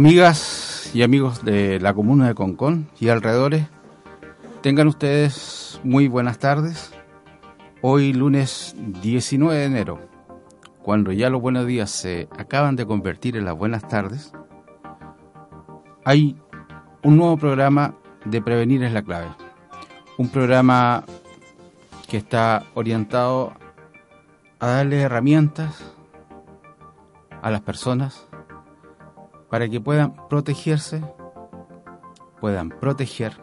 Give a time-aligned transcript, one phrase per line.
[0.00, 3.66] Amigas y amigos de la comuna de Concón y alrededores,
[4.62, 6.94] tengan ustedes muy buenas tardes.
[7.82, 10.00] Hoy lunes 19 de enero,
[10.82, 14.32] cuando ya los buenos días se acaban de convertir en las buenas tardes,
[16.06, 16.34] hay
[17.02, 17.94] un nuevo programa
[18.24, 19.28] de Prevenir es la clave.
[20.16, 21.04] Un programa
[22.08, 23.52] que está orientado
[24.60, 25.92] a darle herramientas
[27.42, 28.29] a las personas
[29.50, 31.02] para que puedan protegerse,
[32.40, 33.36] puedan proteger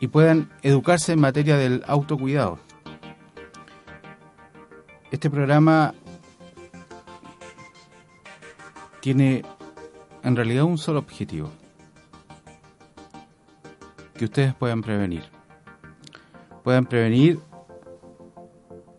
[0.00, 2.58] y puedan educarse en materia del autocuidado.
[5.10, 5.94] Este programa
[9.00, 9.44] tiene
[10.24, 11.50] en realidad un solo objetivo,
[14.14, 15.22] que ustedes puedan prevenir.
[16.64, 17.38] Puedan prevenir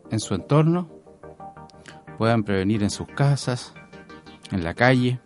[0.10, 0.88] en su entorno,
[2.18, 3.74] puedan prevenir en sus casas,
[4.52, 5.20] en la calle,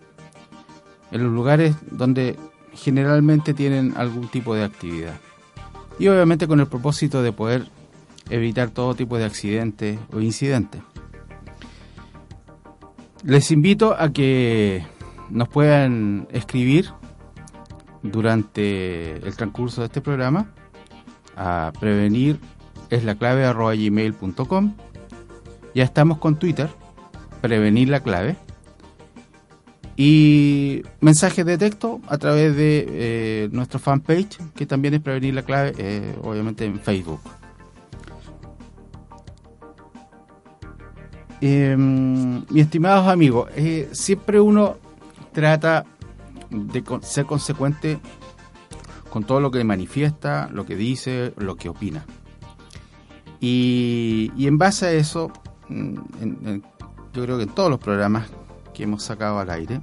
[1.11, 2.37] en los lugares donde
[2.73, 5.19] generalmente tienen algún tipo de actividad.
[5.99, 7.67] Y obviamente con el propósito de poder
[8.29, 10.81] evitar todo tipo de accidentes o incidentes.
[13.23, 14.85] Les invito a que
[15.29, 16.89] nos puedan escribir
[18.01, 20.51] durante el transcurso de este programa
[21.35, 22.39] a prevenir
[22.89, 24.73] es la clave arroba gmail.com.
[25.73, 26.69] Ya estamos con Twitter,
[27.41, 28.35] prevenir la clave
[30.03, 35.43] y mensajes de texto a través de eh, nuestro fanpage, que también es Prevenir la
[35.43, 37.19] Clave, eh, obviamente en Facebook.
[41.39, 44.77] Em, mis estimados amigos, eh, siempre uno
[45.33, 45.85] trata
[46.49, 47.99] de ser consecuente
[49.11, 52.03] con todo lo que manifiesta, lo que dice, lo que opina.
[53.39, 55.31] Y, en base a eso,
[55.69, 55.93] mm,
[57.13, 58.31] yo creo que en todos los programas
[58.83, 59.81] hemos sacado al aire,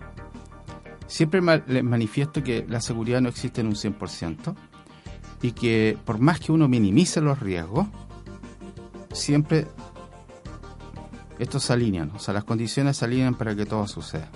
[1.06, 4.54] siempre les manifiesto que la seguridad no existe en un 100%
[5.42, 7.86] y que por más que uno minimice los riesgos,
[9.12, 9.66] siempre
[11.38, 14.28] estos se alinean, o sea, las condiciones se alinean para que todo suceda.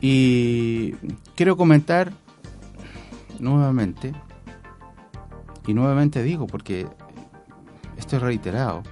[0.00, 0.92] Y
[1.34, 2.12] quiero comentar
[3.38, 4.12] nuevamente,
[5.66, 6.86] y nuevamente digo porque
[7.96, 8.82] esto es reiterado,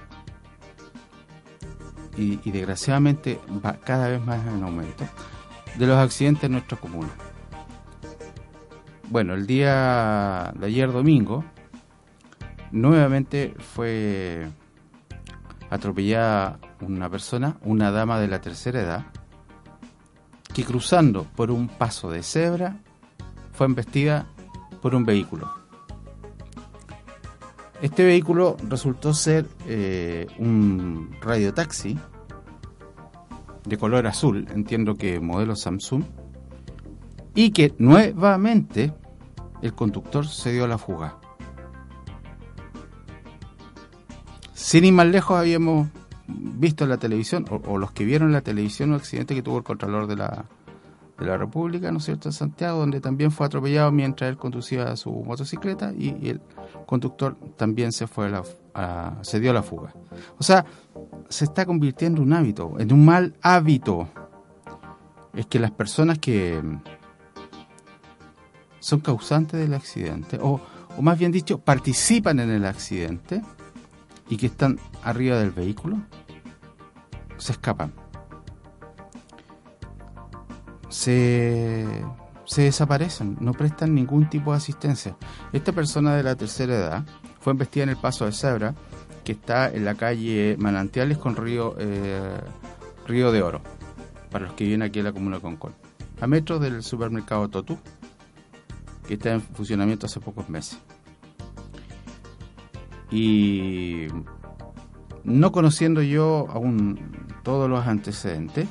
[2.17, 5.05] y, desgraciadamente va cada vez más en aumento,
[5.77, 7.09] de los accidentes en nuestra comuna.
[9.09, 11.45] Bueno, el día de ayer domingo,
[12.71, 14.47] nuevamente fue
[15.69, 19.05] atropellada una persona, una dama de la tercera edad,
[20.53, 22.77] que cruzando por un paso de cebra
[23.53, 24.25] fue embestida
[24.81, 25.66] por un vehículo.
[27.81, 31.97] Este vehículo resultó ser eh, un radiotaxi
[33.65, 36.03] de color azul, entiendo que modelo Samsung,
[37.35, 38.93] y que nuevamente
[39.61, 41.17] el conductor se dio a la fuga.
[44.53, 45.87] Sin ir más lejos habíamos
[46.27, 49.59] visto en la televisión, o, los que vieron en la televisión, un accidente que tuvo
[49.59, 50.45] el Contralor de la,
[51.19, 54.95] de la República, ¿no es cierto?, en Santiago, donde también fue atropellado mientras él conducía
[54.95, 56.41] su motocicleta y, el
[56.85, 58.31] conductor también se fue
[58.73, 59.93] a se dio a la fuga.
[60.37, 60.65] O sea,
[61.29, 64.07] se está convirtiendo en un hábito, en un mal hábito.
[65.33, 66.61] Es que las personas que
[68.79, 70.61] son causantes del accidente, o,
[70.95, 73.41] o más bien dicho, participan en el accidente
[74.29, 75.97] y que están arriba del vehículo,
[77.37, 77.91] se escapan
[80.97, 81.85] se,
[82.55, 85.15] desaparecen, no prestan ningún tipo de asistencia.
[85.53, 87.05] Esta persona de la tercera edad
[87.39, 88.73] fue embestida en el paso de cebra
[89.23, 92.41] que está en la calle Manantiales con Río, eh,
[93.07, 93.61] Río de Oro,
[94.31, 95.75] para los que viven aquí en la comuna Concón,
[96.19, 97.77] a metros del supermercado Totú,
[99.07, 100.79] que está en funcionamiento hace pocos meses.
[103.11, 104.07] Y
[105.23, 106.99] no conociendo yo aún
[107.43, 108.67] todos los antecedentes,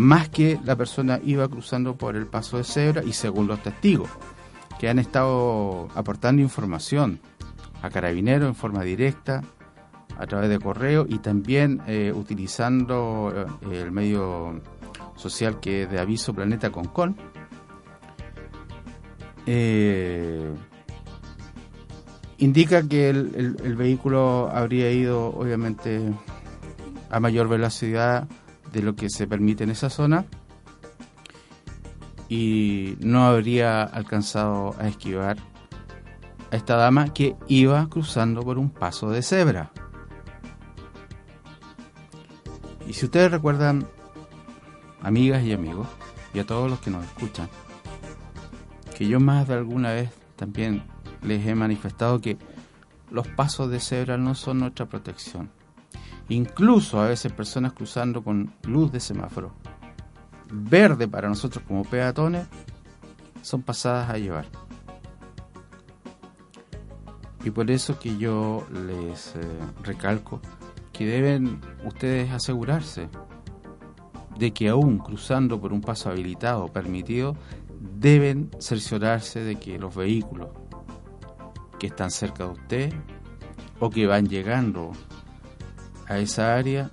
[0.00, 4.08] más que la persona iba cruzando por el paso de cebra y según los testigos
[4.78, 7.20] que han estado aportando información
[7.82, 9.42] a Carabineros en forma directa,
[10.16, 13.32] a través de correo y también eh, utilizando
[13.70, 14.60] eh, el medio
[15.16, 17.16] social que es de Aviso Planeta Concon.
[19.46, 20.50] Eh,
[22.38, 26.00] indica que el, vehículo habría ido obviamente
[27.10, 28.28] a mayor velocidad
[28.72, 30.26] de lo que se permite en esa zona
[32.28, 35.36] y no habría alcanzado a esquivar
[36.52, 39.72] a esta dama que iba cruzando por un paso de cebra.
[42.86, 43.86] Y si ustedes recuerdan,
[45.02, 45.88] amigas y amigos,
[46.32, 47.48] y a todos los que nos escuchan,
[48.96, 50.84] que yo más de alguna vez también
[51.22, 52.38] les he manifestado que
[53.10, 55.50] los pasos de cebra no son nuestra protección.
[56.30, 59.52] Incluso a veces personas cruzando con luz de semáforo
[60.52, 62.46] verde para nosotros como peatones
[63.42, 64.46] son pasadas a llevar.
[67.44, 69.40] Y por eso que yo les eh,
[69.82, 70.40] recalco
[70.92, 73.08] que deben ustedes asegurarse
[74.38, 77.36] de que aún cruzando por un paso habilitado o permitido,
[77.98, 80.50] deben cerciorarse de que los vehículos
[81.80, 82.92] que están cerca de usted
[83.80, 84.92] o que van llegando
[86.10, 86.90] a esa área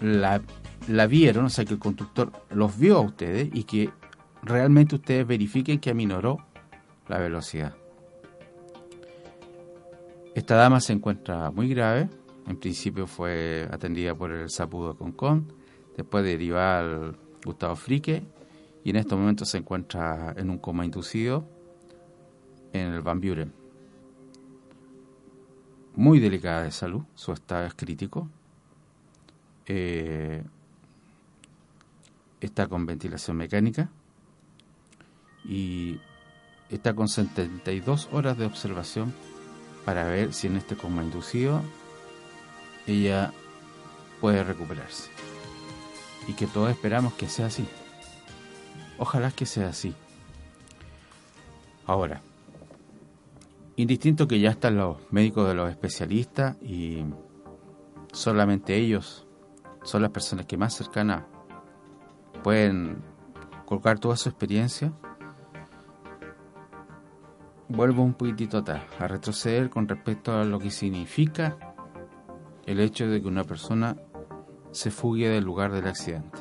[0.00, 0.42] la,
[0.88, 3.90] la vieron, o sea que el conductor los vio a ustedes y que
[4.42, 6.44] realmente ustedes verifiquen que aminoró
[7.06, 7.74] la velocidad.
[10.34, 12.10] Esta dama se encuentra muy grave,
[12.48, 15.52] en principio fue atendida por el Sapudo Concon,
[15.96, 18.24] después derivada al Gustavo Frique
[18.82, 21.48] y en estos momentos se encuentra en un coma inducido
[22.72, 23.63] en el Van Buren.
[25.96, 28.28] Muy delicada de salud, su estado es crítico.
[29.66, 30.42] Eh,
[32.40, 33.88] está con ventilación mecánica
[35.44, 36.00] y
[36.68, 39.14] está con 72 horas de observación
[39.84, 41.62] para ver si en este coma inducido
[42.86, 43.32] ella
[44.20, 45.10] puede recuperarse.
[46.26, 47.66] Y que todos esperamos que sea así.
[48.98, 49.94] Ojalá que sea así.
[51.86, 52.20] Ahora,
[53.76, 57.04] Indistinto que ya están los médicos de los especialistas y
[58.12, 59.26] solamente ellos
[59.82, 61.24] son las personas que más cercanas
[62.44, 63.02] pueden
[63.66, 64.92] colocar toda su experiencia.
[67.68, 71.56] Vuelvo un poquitito atrás, a retroceder con respecto a lo que significa
[72.66, 73.96] el hecho de que una persona
[74.70, 76.38] se fugue del lugar del accidente.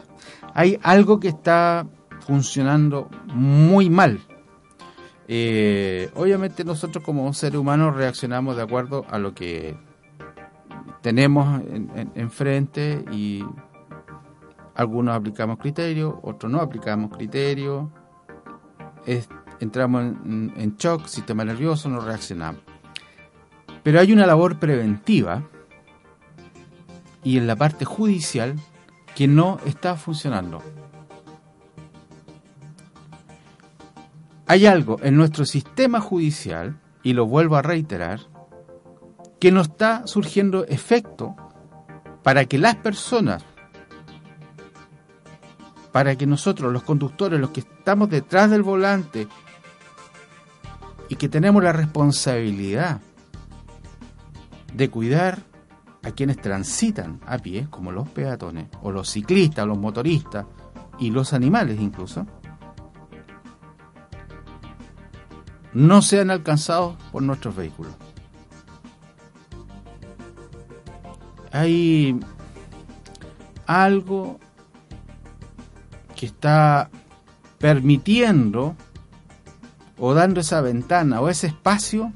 [0.54, 1.88] Hay algo que está
[2.20, 4.20] funcionando muy mal
[5.28, 9.78] eh, obviamente nosotros como seres humanos reaccionamos de acuerdo a lo que
[11.02, 11.62] tenemos
[12.16, 13.44] enfrente y
[14.76, 17.88] algunos aplicamos criterios, otros no aplicamos criterios,
[19.60, 22.62] entramos en, en shock, sistema nervioso, no reaccionamos.
[23.84, 25.44] Pero hay una labor preventiva
[27.24, 28.56] y en la parte judicial
[29.16, 30.62] que no está funcionando.
[34.54, 38.20] Hay algo en nuestro sistema judicial, y lo vuelvo a reiterar,
[39.40, 41.36] que no está surgiendo efecto
[42.22, 43.44] para que las personas,
[45.92, 49.28] para que nosotros, los conductores, los que estamos detrás del volante
[51.10, 53.02] y que tenemos la responsabilidad
[54.72, 55.40] de cuidar
[56.04, 60.46] a quienes transitan a pie, como los peatones, o los ciclistas, los motoristas
[61.00, 62.28] y los animales incluso,
[65.74, 67.94] no sean alcanzados por nuestros vehículos.
[71.52, 72.20] Hay
[73.66, 74.40] algo
[76.16, 76.90] que está
[77.60, 78.76] permitiendo
[79.98, 82.12] o dando esa ventana o ese espacio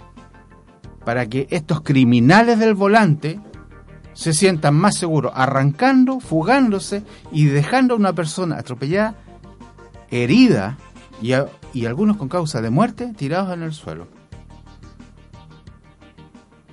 [1.05, 3.39] para que estos criminales del volante
[4.13, 9.15] se sientan más seguros, arrancando, fugándose y dejando a una persona atropellada,
[10.09, 10.77] herida
[11.21, 11.33] y,
[11.73, 14.07] y algunos con causa de muerte tirados en el suelo.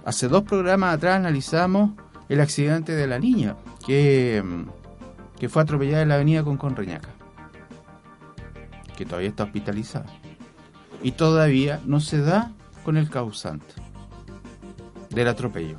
[0.05, 1.93] Hace dos programas atrás analizamos
[2.29, 7.09] el accidente de la niña que, mm, que fue atropellada en la avenida con Conreñaca,
[8.97, 10.07] que todavía está hospitalizada.
[11.03, 12.53] Y todavía no se da
[12.85, 13.75] con el causante
[15.11, 15.77] del atropello.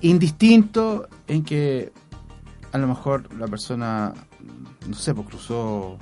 [0.00, 1.92] Indistinto en que
[2.72, 4.14] a lo mejor la persona
[4.86, 5.98] no sé, pues cruzó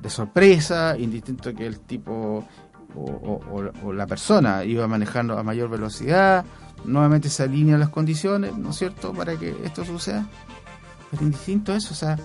[0.00, 2.44] de sorpresa, indistinto que el tipo
[2.94, 6.44] o, la persona iba manejando a mayor velocidad,
[6.84, 10.26] nuevamente se alinean las condiciones, ¿no es cierto?, para que esto suceda.
[11.10, 12.18] Pero indistinto eso, o sea,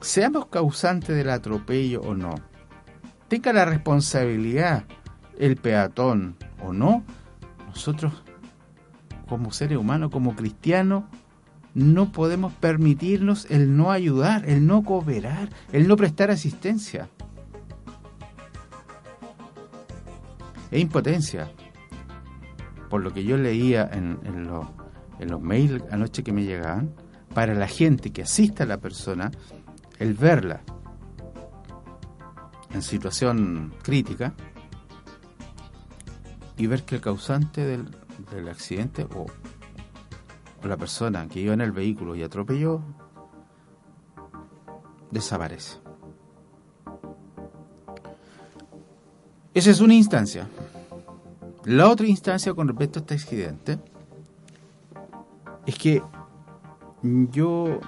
[0.00, 2.34] seamos causantes del atropello o no,
[3.28, 4.84] tenga la responsabilidad
[5.38, 7.04] el peatón o no,
[7.68, 8.12] nosotros
[9.28, 11.04] como seres humanos, como cristianos,
[11.74, 17.08] no podemos permitirnos el no ayudar, el no cooperar, el no prestar asistencia.
[20.70, 21.50] Es impotencia.
[22.88, 26.94] Por lo que yo leía en, los mails anoche que me llegaban,
[27.34, 29.30] para la gente que asista a la persona,
[29.98, 30.60] el verla
[32.74, 34.34] en situación crítica
[36.56, 39.26] y ver que el causante del, accidente o
[40.70, 42.80] la persona que iba en el vehículo y atropelló
[45.10, 45.78] desaparece.
[49.54, 50.48] Esa es una instancia.
[51.64, 53.78] La otra instancia con respecto a este accidente
[55.66, 56.02] es que
[57.02, 57.80] yo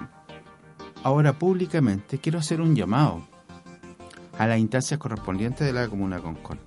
[1.03, 3.23] ahora públicamente quiero hacer un llamado
[4.37, 6.59] a las instancias correspondientes de la Comuna Concón.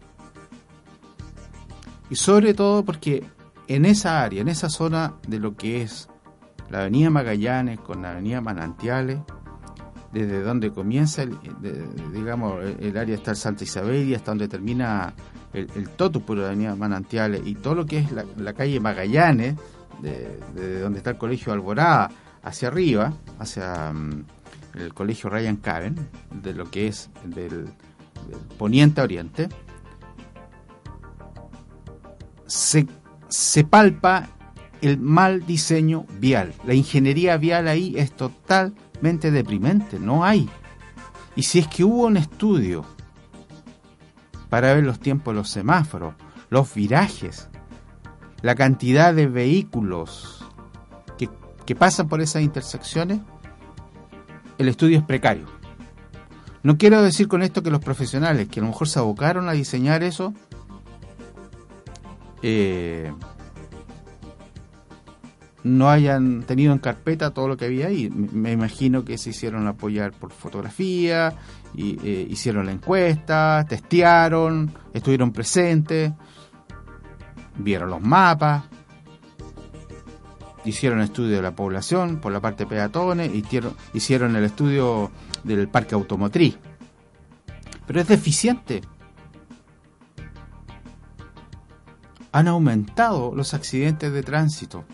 [2.10, 3.24] Y sobre todo porque
[3.68, 6.08] en esa área, en esa zona de lo que es
[6.70, 9.20] la Avenida Magallanes con la Avenida Manantiales,
[10.12, 11.38] desde donde comienza, el,
[12.12, 15.12] digamos, el área está el Santa Isabel y hasta donde termina
[15.52, 19.56] el, el totus por la Avenida Manantiales y todo lo que es la, calle Magallanes,
[20.00, 22.10] de, donde está el Colegio Alborada,
[22.42, 24.24] hacia arriba, hacia mm,
[24.74, 25.96] el Colegio Ryan Caben,
[26.30, 27.66] de lo que es del,
[28.58, 29.48] poniente a oriente,
[32.46, 32.86] se,
[33.28, 34.28] se palpa
[34.80, 36.54] el mal diseño vial.
[36.64, 40.48] La ingeniería vial ahí es totalmente deprimente, no hay.
[41.36, 42.84] Y si es que hubo un estudio
[44.48, 46.14] para ver los tiempos de los semáforos,
[46.50, 47.48] los virajes,
[48.42, 50.44] la cantidad de vehículos
[51.18, 51.28] que,
[51.66, 53.20] que pasan por esas intersecciones,
[54.58, 55.46] el estudio es precario.
[56.62, 59.52] No quiero decir con esto que los profesionales que a lo mejor se abocaron a
[59.52, 60.34] diseñar eso,
[62.42, 63.12] eh,
[65.64, 68.10] no hayan tenido en carpeta todo lo que había ahí.
[68.10, 71.34] Me imagino que se hicieron apoyar por fotografía,
[71.76, 76.12] eh, hicieron la encuesta, testearon, estuvieron presentes,
[77.58, 78.64] vieron los mapas,
[80.64, 85.10] hicieron estudio de la población por la parte peatones, hicieron, hicieron el estudio
[85.44, 86.58] del parque automotriz.
[87.86, 88.82] Pero es deficiente.
[92.32, 94.84] Han aumentado los accidentes de tránsito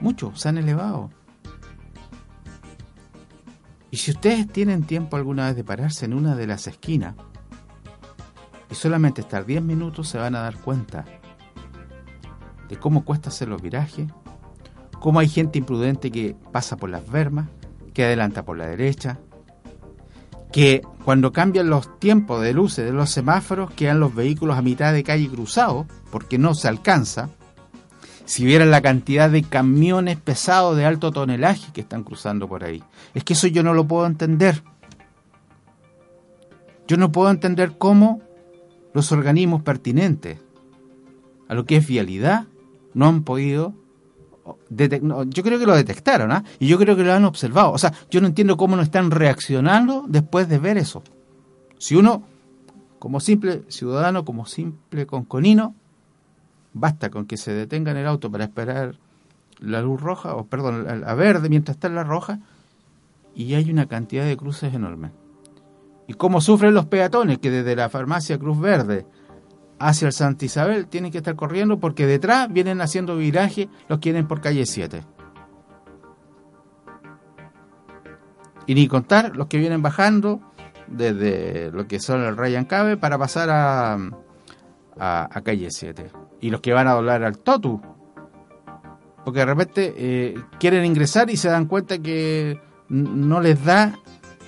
[0.00, 1.10] Muchos se han elevado.
[3.90, 7.14] Y si ustedes tienen tiempo alguna vez de pararse en una de las esquinas
[8.70, 11.04] y solamente estar 10 minutos, se van a dar cuenta
[12.68, 14.10] de cómo cuesta hacer los virajes,
[15.00, 17.48] cómo hay gente imprudente que pasa por las vermas,
[17.94, 19.18] que adelanta por la derecha,
[20.52, 24.92] que cuando cambian los tiempos de luces de los semáforos quedan los vehículos a mitad
[24.92, 27.30] de calle cruzados porque no se alcanza,
[28.24, 32.82] si vieran la cantidad de camiones pesados de alto tonelaje que están cruzando por ahí.
[33.14, 34.62] Es que eso yo no lo puedo entender.
[36.88, 38.20] Yo no puedo entender cómo
[38.94, 40.38] los organismos pertinentes
[41.48, 42.46] a lo que es vialidad
[42.94, 43.74] no han podido
[44.70, 46.44] yo creo que lo detectaron, ¿ah?
[46.58, 47.72] Y yo creo que lo han observado.
[47.72, 51.02] O sea, yo no entiendo cómo no están reaccionando después de ver eso.
[51.78, 52.22] Si uno,
[52.98, 55.74] como simple ciudadano, como simple conconino,
[56.78, 58.96] Basta con que se detenga en el auto para esperar
[59.60, 62.40] la luz roja, o perdón, la verde mientras está en la roja,
[63.34, 65.12] y hay una cantidad de cruces enormes.
[66.06, 69.06] ¿Y cómo sufren los peatones que desde la farmacia Cruz Verde
[69.78, 74.10] hacia el Santa Isabel tienen que estar corriendo porque detrás vienen haciendo viraje los que
[74.10, 75.02] vienen por calle 7?
[78.66, 80.40] Y ni contar los que vienen bajando
[80.88, 83.98] desde lo que son el Ryan Cabe para pasar a,
[84.98, 86.10] a, calle 7.
[86.40, 87.80] Y los que van a doblar al Totu.
[89.24, 93.94] Porque de repente eh, quieren ingresar y se dan cuenta que no les da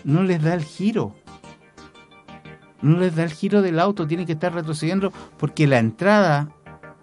[0.05, 1.15] no les da el giro.
[2.81, 6.51] No les da el giro del auto, tienen que estar retrocediendo porque la entrada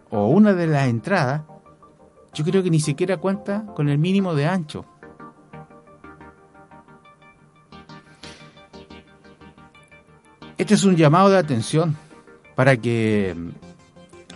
[0.10, 1.42] o una de las entradas
[2.34, 4.86] yo creo que ni siquiera cuenta con el mínimo de ancho.
[10.58, 11.98] Este es un llamado de atención
[12.56, 13.36] para que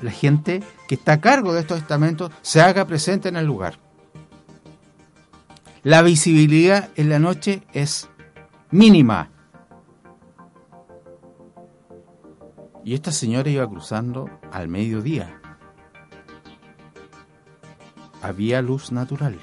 [0.01, 3.79] la gente que está a cargo de estos estamentos se haga presente en el lugar.
[5.83, 8.09] La visibilidad en la noche es
[8.69, 9.29] mínima.
[12.89, 15.39] Y esta señora iba cruzando al mediodía.
[18.23, 19.37] Había luz natural.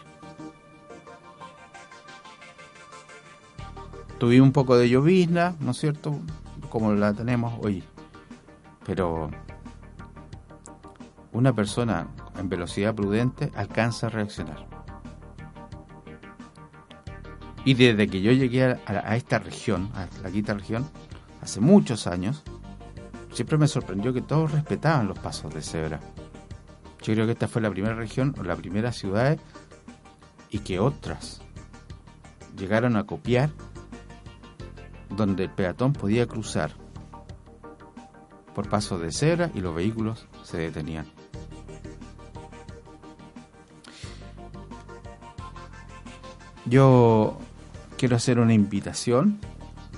[4.18, 6.18] Tuvimos un poco de llovizna, ¿no es cierto?
[6.70, 7.84] Como la tenemos hoy.
[8.84, 9.30] Pero
[11.30, 14.66] una persona en velocidad prudente alcanza a reaccionar.
[17.64, 20.84] Y desde que yo llegué a, esta región, a la quinta región,
[21.40, 22.42] hace muchos años,
[23.36, 26.00] siempre me sorprendió que todos respetaban los pasos de cebra.
[27.02, 29.36] Yo creo que esta fue la primera región o la primera ciudad
[30.48, 31.42] y que otras
[32.56, 33.50] llegaron a copiar
[35.10, 36.70] donde el peatón podía cruzar
[38.54, 41.06] por pasos de cebra y los vehículos se detenían.
[46.64, 47.36] Yo
[47.98, 49.38] quiero hacer una invitación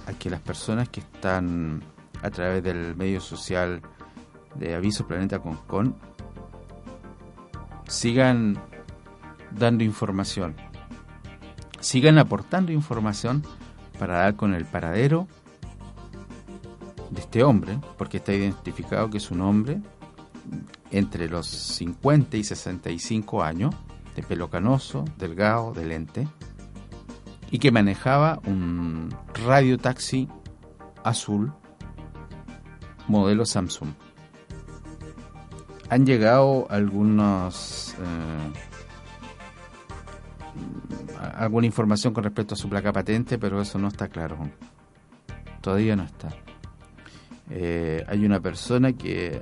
[0.09, 1.85] a que las personas que están
[2.23, 3.83] a través del medio social
[4.55, 5.97] de Aviso Planeta Concon
[7.87, 8.59] sigan
[9.51, 10.55] dando información,
[11.81, 13.43] sigan aportando información
[13.99, 15.27] para dar con el paradero
[17.11, 19.81] de este hombre, porque está identificado que es un hombre
[20.91, 23.75] entre los 50 y 65 años,
[24.15, 26.29] de pelo canoso, delgado, de lente,
[27.51, 29.15] y que manejaba un
[29.47, 30.29] radio taxi
[31.05, 31.53] azul
[33.09, 33.91] modelo Samsung.
[35.91, 38.53] Han llegado algunos eh,
[41.35, 44.39] alguna información con respecto a su placa patente, pero eso no está claro.
[45.61, 46.29] Todavía no está.
[47.51, 49.41] Eh, hay una persona que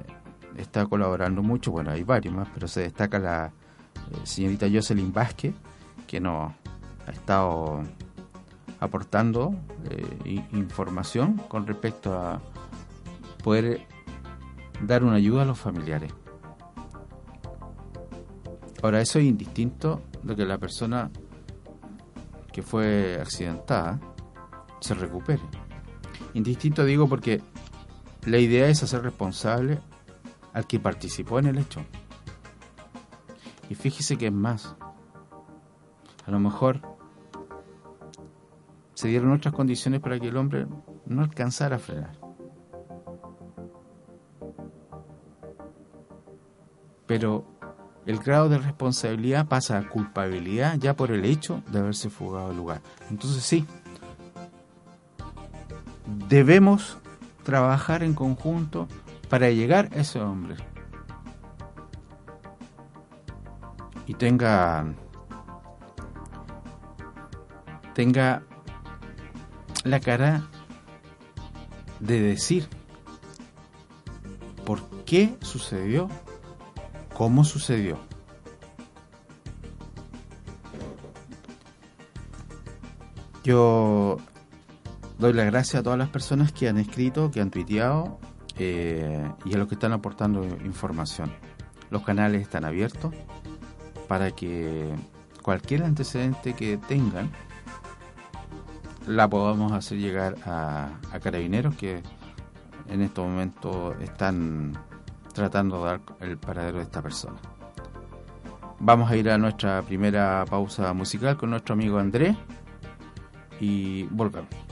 [0.56, 5.54] está colaborando mucho, bueno, hay varios más, pero se destaca la eh, señorita Jocelyn Vázquez,
[6.06, 6.52] que nos
[7.06, 7.82] ha estado
[8.78, 9.54] aportando
[10.52, 12.40] información con respecto a
[13.46, 13.86] poder
[14.82, 16.12] dar una ayuda a los familiares.
[18.82, 21.12] Ahora, eso es indistinto de que la persona
[22.52, 24.00] que fue accidentada
[24.80, 25.42] se recupere.
[26.34, 27.40] Indistinto digo porque
[28.24, 29.78] la idea es hacer responsable
[30.52, 31.84] al que participó en el hecho.
[33.70, 34.74] Y fíjese que es más.
[36.26, 36.80] A lo mejor
[38.94, 40.66] se dieron otras condiciones para que el hombre
[41.06, 42.25] no alcanzara a frenar.
[47.06, 47.44] Pero
[48.06, 52.56] el grado de responsabilidad pasa a culpabilidad ya por el hecho de haberse fugado del
[52.56, 52.80] lugar.
[53.10, 53.66] Entonces sí,
[56.28, 56.98] debemos
[57.42, 58.88] trabajar en conjunto
[59.28, 60.56] para llegar a ese hombre.
[64.06, 64.94] Y tenga
[67.94, 68.42] tenga
[69.84, 70.46] la cara
[71.98, 72.68] de decir
[74.66, 76.08] por qué sucedió,
[77.16, 77.98] cómo sucedió.
[83.42, 84.18] Yo
[85.18, 88.18] doy las gracias a todas las personas que han escrito, que han tuiteado
[88.58, 91.32] eh, y a los que están aportando información.
[91.88, 93.14] Los canales están abiertos
[94.08, 94.94] para que
[95.40, 97.30] cualquier antecedente que tengan
[99.06, 100.90] la podamos hacer llegar a,
[101.22, 102.02] carabineros que
[102.90, 104.76] en este momento están
[105.36, 107.36] tratando de dar el paradero de esta persona.
[108.80, 112.36] Vamos a ir a nuestra primera pausa musical con nuestro amigo Andrés
[113.60, 114.65] y volvemos.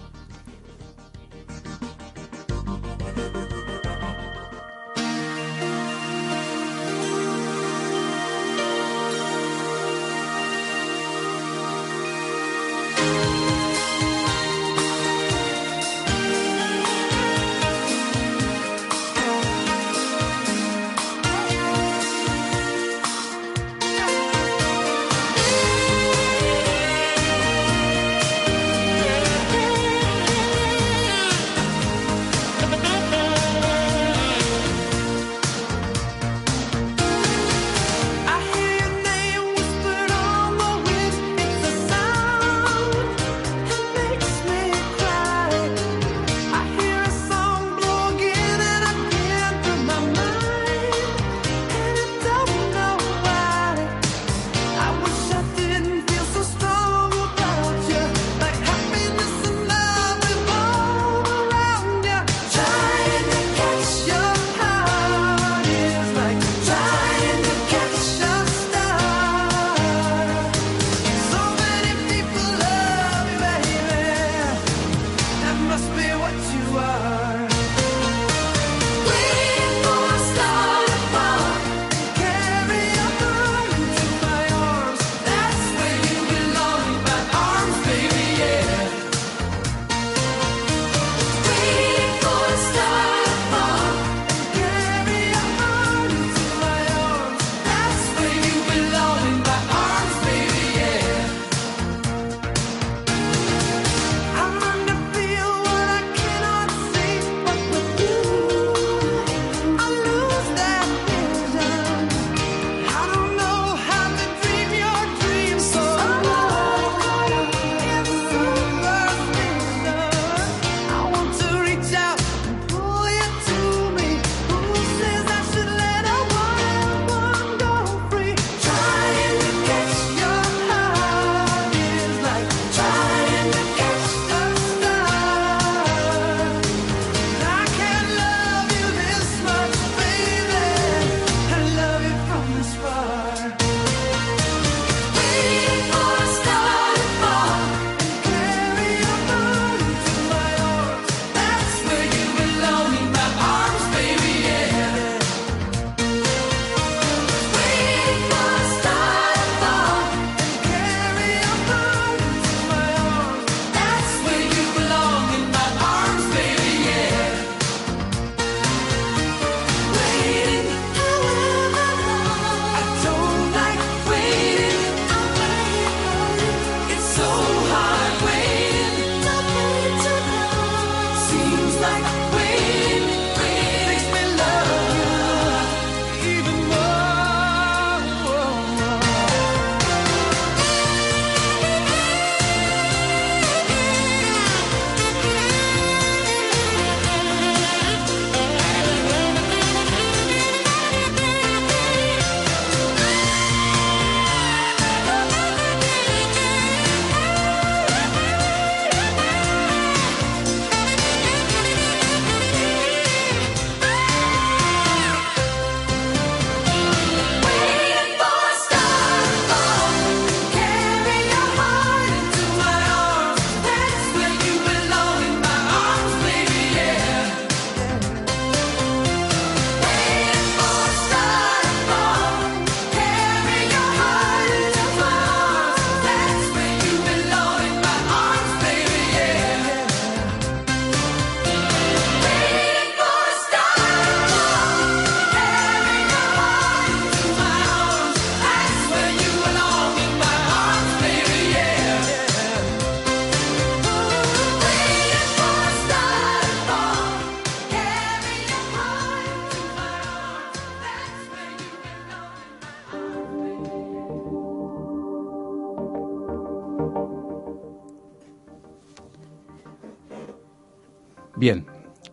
[271.44, 271.66] Bien.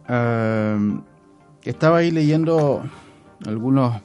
[0.09, 1.01] Em,
[1.63, 2.83] estaba ahí leyendo
[3.45, 4.01] algunos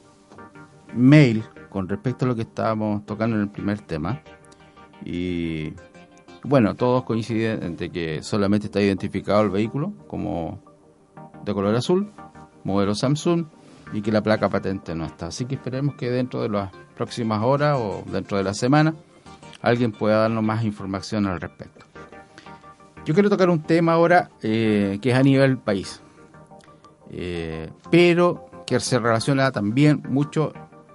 [0.94, 4.22] mails con respecto a lo que estábamos tocando en el primer tema.
[5.04, 5.72] Y
[6.44, 10.62] bueno, todos coinciden en que solamente está identificado el vehículo como
[11.44, 12.12] de color azul,
[12.62, 13.46] modelo Samsung,
[13.92, 15.26] y que la placa patente no está.
[15.26, 18.94] Así que esperemos que dentro de las próximas horas o dentro de la semana
[19.60, 21.85] alguien pueda darnos más información al respecto.
[23.06, 26.02] Yo quiero tocar un tema ahora eh, que es a nivel país,
[27.08, 30.52] eh, pero que se relaciona también mucho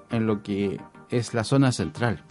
[0.09, 0.77] en lo que
[1.09, 2.21] es la zona central.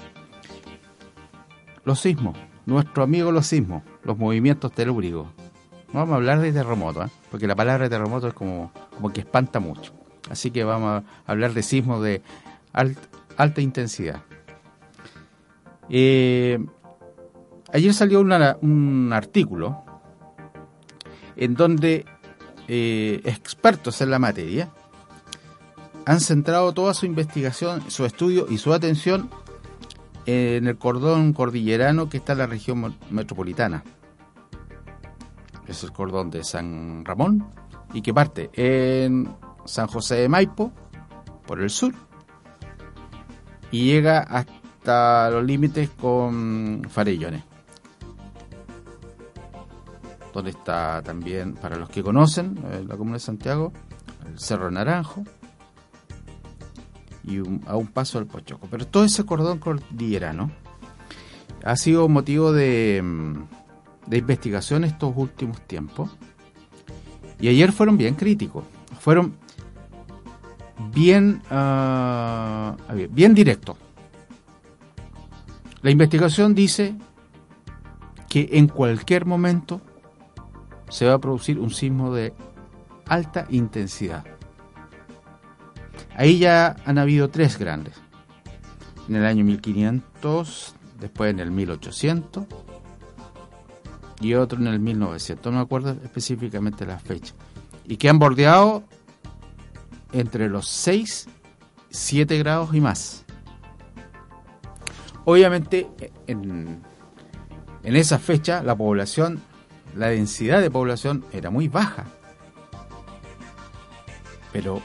[1.85, 5.29] Los sismos, nuestro amigo los sismos, los movimientos telúricos.
[5.95, 7.09] No vamos a hablar de terremoto, ¿eh?
[7.31, 9.95] porque la palabra terremoto es como, como que espanta mucho.
[10.29, 12.21] Así que vamos a hablar de sismos de
[12.75, 14.21] alta intensidad.
[15.89, 16.59] Eh,
[17.73, 19.85] ayer salió un artículo
[21.37, 22.05] en donde
[22.69, 24.71] eh, expertos en la materia
[26.07, 29.31] han centrado toda su investigación, su estudio y su atención
[30.27, 33.83] en el cordón cordillerano que está en la región metropolitana.
[35.67, 37.49] Es el cordón de San Ramón
[37.93, 39.29] y que parte en
[39.65, 40.73] San José de Maipo
[41.47, 41.95] por el sur
[43.71, 47.50] y llega hasta los límites con Farellones.
[50.33, 53.73] Donde está también, para los que conocen, eh, la comuna de Santiago,
[54.27, 55.25] el Cerro Naranjo
[57.25, 58.69] y a un paso del Pochoco.
[58.71, 60.51] Pero todo ese cordón cordillerano
[61.65, 63.03] ha sido motivo de,
[64.07, 66.11] de investigación estos últimos tiempos.
[67.41, 68.65] Y ayer fueron bien críticos.
[69.01, 69.35] Fueron
[70.93, 72.77] bien, uh,
[73.11, 73.77] bien directos
[75.83, 76.95] la investigación dice
[78.29, 79.81] que en cualquier momento
[80.91, 82.35] se va a producir un sismo de
[83.07, 84.25] alta intensidad.
[86.15, 87.95] Ahí ya han habido tres grandes.
[89.09, 92.45] En el año 1500, después en el 1800
[94.21, 95.53] y otro en el 1900.
[95.53, 97.35] No me acuerdo específicamente la fecha.
[97.87, 98.85] Y que han bordeado
[100.13, 101.29] entre los 6,
[101.91, 103.25] 7 grados y más.
[105.25, 105.89] Obviamente,
[106.27, 106.83] en,
[107.83, 109.41] esa fecha la población,
[109.97, 112.07] la densidad de población era muy baja.
[114.53, 114.81] Pero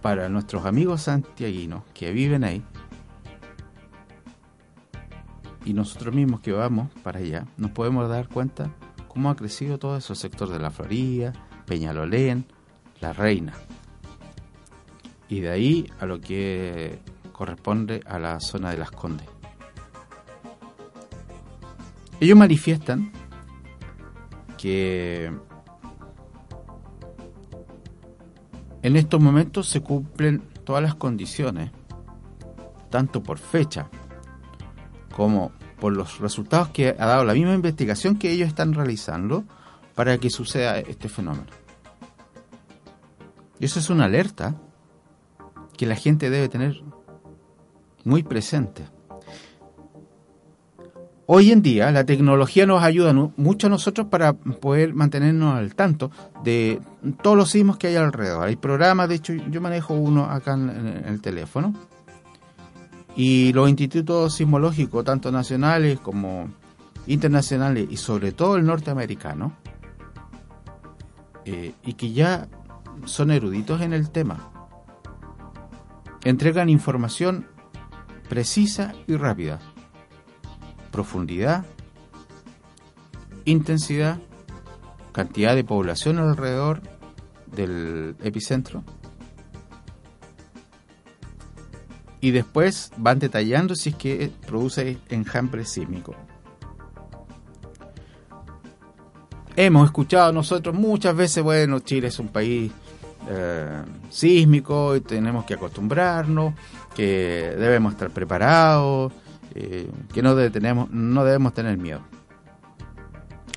[0.00, 2.62] para nuestros amigos santiaguinos que viven ahí,
[5.64, 8.70] y nosotros mismos que vamos para allá, nos podemos dar cuenta
[9.08, 11.32] cómo ha crecido todo ese sector de la Florida,
[11.66, 12.46] Peñalolén,
[13.00, 13.54] La Reina.
[15.28, 16.98] Y de ahí a lo que
[17.32, 19.26] corresponde a la zona de las Condes.
[22.20, 23.10] Ellos manifiestan
[24.62, 25.32] que
[28.80, 31.72] en estos momentos se cumplen todas las condiciones,
[32.88, 33.90] tanto por fecha
[35.16, 39.42] como por los resultados que ha dado la misma investigación que ellos están realizando
[39.96, 41.50] para que suceda este fenómeno.
[43.58, 44.54] Y eso es una alerta
[45.76, 46.80] que la gente debe tener
[48.04, 48.84] muy presente.
[51.26, 56.10] Hoy en día la tecnología nos ayuda mucho a nosotros para poder mantenernos al tanto
[56.42, 56.80] de
[57.22, 58.48] todos los sismos que hay alrededor.
[58.48, 61.74] Hay programas, de hecho yo manejo uno acá en, el teléfono
[63.14, 66.48] y los institutos sismológicos, tanto nacionales como
[67.06, 69.52] internacionales y sobre todo el norteamericano,
[71.44, 72.48] eh, y que ya
[73.04, 74.50] son eruditos en el tema,
[76.24, 77.46] entregan información
[78.28, 79.60] precisa y rápida
[80.92, 81.64] profundidad,
[83.44, 84.18] intensidad,
[85.10, 86.80] cantidad de población alrededor
[87.46, 88.84] del epicentro.
[92.20, 96.14] Y después van detallando si es que produce enjambre sísmico.
[99.56, 102.70] Hemos escuchado nosotros muchas veces, bueno, Chile es un país
[103.28, 106.54] eh, sísmico y tenemos que acostumbrarnos,
[106.94, 109.12] que debemos estar preparados,
[109.52, 112.00] que no, detenemos, no debemos tener miedo.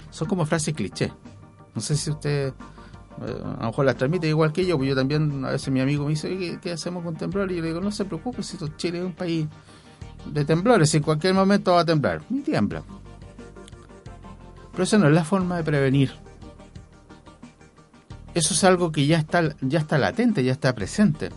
[0.10, 1.12] Son como frases cliché.
[1.73, 2.53] No sé si usted
[3.25, 5.79] eh, a lo mejor las transmite igual que yo, porque yo también, a veces mi
[5.79, 7.51] amigo me dice, ¿qué, hacemos con temblor?
[7.51, 9.47] Y yo le digo, no se preocupe, si Chile es un país
[10.31, 12.21] de temblores, en cualquier momento va a temblar.
[12.29, 12.84] Y tiembla.
[14.71, 16.12] Pero eso no es la forma de prevenir.
[18.34, 21.29] Eso es algo que ya está, ya está latente, ya está presente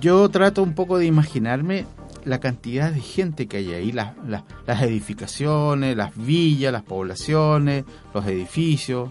[0.00, 1.86] yo trato un poco de imaginarme
[2.24, 9.10] la cantidad de gente que hay ahí, las edificaciones, las villas, las poblaciones, los edificios.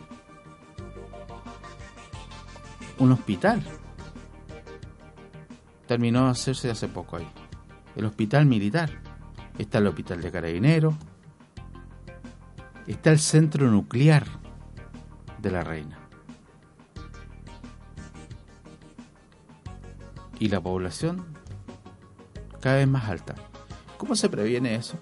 [3.00, 3.64] Un hospital.
[5.88, 7.28] Terminó de hacerse hace poco ahí.
[7.96, 8.90] El hospital militar.
[9.58, 10.96] Está el hospital de carabineros.
[12.86, 14.26] Está el centro nuclear
[15.42, 16.05] de la reina.
[20.40, 21.26] Y la población
[22.62, 23.36] cada vez más alta.
[23.98, 24.98] ¿Cómo se previene eso?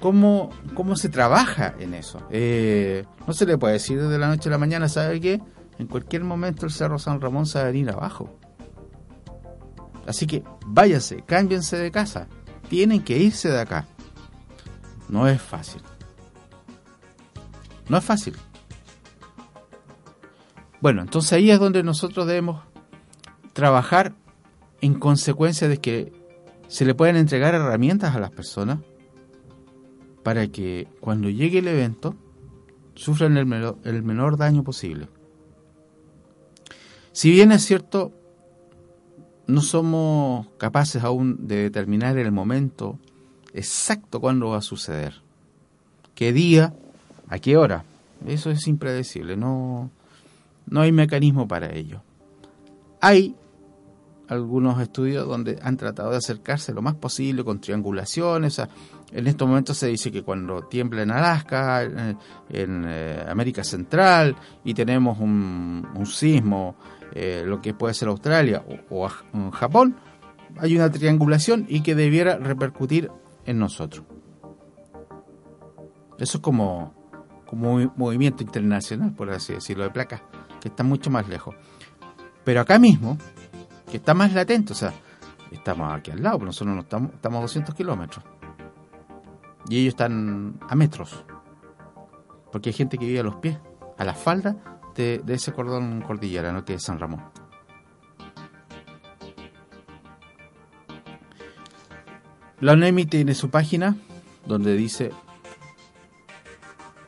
[0.00, 2.22] ¿Cómo, cómo se trabaja en eso?
[2.30, 5.40] Eh, no se le puede decir desde la noche a la mañana, ¿sabe qué?
[5.78, 8.38] En cualquier momento el Cerro San Ramón se venir abajo.
[10.06, 12.28] Así que váyase, cámbiense de casa.
[12.68, 13.86] Tienen que irse de acá.
[15.08, 15.82] No es fácil.
[17.88, 18.36] No es fácil.
[20.80, 22.62] Bueno, entonces ahí es donde nosotros debemos
[23.58, 24.14] trabajar
[24.80, 26.12] en consecuencia de que
[26.68, 28.78] se le pueden entregar herramientas a las personas
[30.22, 32.14] para que cuando llegue el evento
[32.94, 35.08] sufran el menor, el menor daño posible.
[37.10, 38.12] Si bien es cierto,
[39.48, 42.96] no somos capaces aún de determinar el momento
[43.54, 45.14] exacto cuándo va a suceder,
[46.14, 46.74] qué día,
[47.26, 47.84] a qué hora.
[48.24, 49.90] Eso es impredecible, no,
[50.68, 52.02] no hay mecanismo para ello.
[53.00, 53.34] Hay
[54.28, 58.60] algunos estudios donde han tratado de acercarse lo más posible con triangulaciones.
[59.12, 64.74] en estos momentos se dice que cuando tiembla en Alaska, en, eh, América Central, y
[64.74, 66.76] tenemos un, sismo,
[67.12, 69.96] eh, lo que puede ser Australia o, o Japón,
[70.58, 73.10] hay una triangulación y que debiera repercutir
[73.46, 74.04] en nosotros.
[76.18, 76.94] Eso es como,
[77.46, 80.20] como un movimiento internacional, por así decirlo, de placas,
[80.60, 81.54] que está mucho más lejos.
[82.44, 83.18] Pero acá mismo,
[83.88, 84.92] que está más latente, o sea,
[85.50, 88.24] estamos aquí al lado, pero nosotros no estamos, estamos a 200 kilómetros.
[89.68, 91.24] Y ellos están a metros.
[92.52, 93.58] Porque hay gente que vive a los pies,
[93.98, 94.56] a la falda
[94.94, 97.22] de, ese cordón cordillerano que es San Ramón.
[102.60, 103.96] La ONEMI tiene su página
[104.44, 105.12] donde dice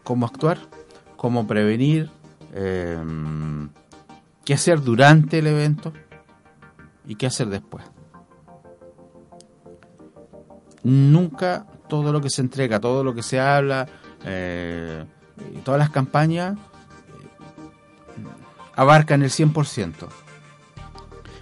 [0.04, 0.58] cómo actuar,
[1.16, 2.10] cómo prevenir,
[2.52, 2.96] eh,
[4.44, 5.92] qué hacer durante el evento
[7.10, 7.84] y qué hacer después.
[10.84, 13.88] Nunca todo lo que se entrega, todo lo que se habla,
[14.24, 15.04] eh,
[15.64, 16.60] todas las campañas eh,
[18.76, 19.92] abarcan el 100%.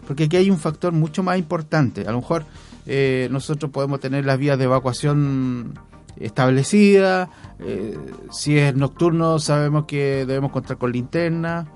[0.07, 2.09] Porque aquí hay un factor mucho más importante.
[2.09, 2.47] A lo mejor
[2.87, 5.79] eh, nosotros podemos tener las vías de evacuación
[6.17, 7.29] establecidas.
[8.33, 11.67] si es nocturno sabemos que debemos contar con linterna.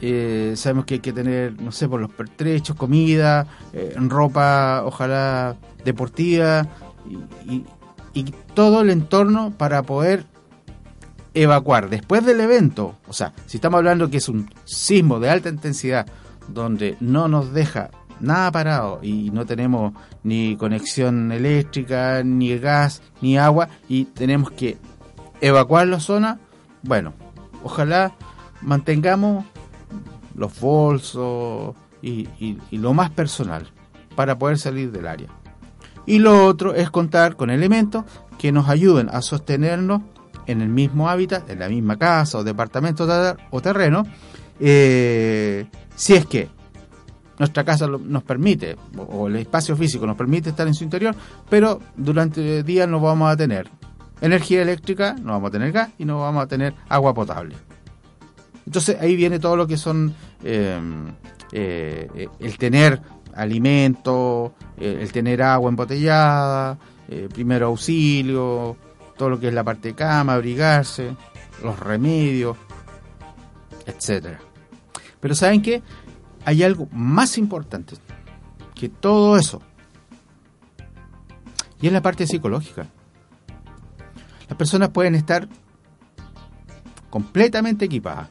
[0.00, 5.56] Eh, sabemos que hay que tener, no sé, por los pertrechos, comida, eh, ropa, ojalá
[5.84, 6.66] deportiva
[7.46, 7.64] y,
[8.54, 10.24] todo el entorno para poder
[11.34, 12.94] evacuar después del evento.
[13.08, 16.06] O sea, si estamos hablando que es un sismo de alta intensidad
[16.46, 23.36] donde no nos deja nada parado y no tenemos ni conexión eléctrica, ni gas, ni
[23.36, 24.78] agua y tenemos que
[25.40, 26.38] evacuar la zona,
[26.82, 27.12] bueno,
[27.64, 28.14] ojalá
[28.62, 29.44] mantengamos
[30.34, 32.28] los bolsos y,
[32.70, 33.70] lo más personal
[34.14, 35.28] para poder salir del área.
[36.06, 38.04] Y lo otro es contar con elementos
[38.38, 40.02] que nos ayuden a sostenernos
[40.46, 43.06] en el mismo hábitat, en la misma casa o departamento
[43.50, 44.04] o terreno,
[44.60, 45.66] eh,
[45.96, 46.48] si es que
[47.38, 51.14] nuestra casa nos permite, o el espacio físico nos permite estar en su interior,
[51.48, 53.68] pero durante el día no vamos a tener
[54.20, 57.56] energía eléctrica, no vamos a tener gas y no vamos a tener agua potable.
[58.66, 61.12] Entonces ahí viene todo lo que son em,
[61.52, 63.00] eh, el tener
[63.34, 68.76] alimento, eh, el tener agua embotellada, eh, primero auxilio,
[69.16, 71.14] todo lo que es la parte de cama, abrigarse,
[71.62, 72.56] los remedios,
[73.86, 74.40] etcétera.
[75.20, 75.82] Pero ¿saben qué?
[76.44, 77.96] Hay algo más importante
[78.74, 79.62] que todo eso.
[81.80, 82.86] Y es la parte psicológica.
[84.48, 85.48] Las personas pueden estar
[87.10, 88.30] completamente equipadas,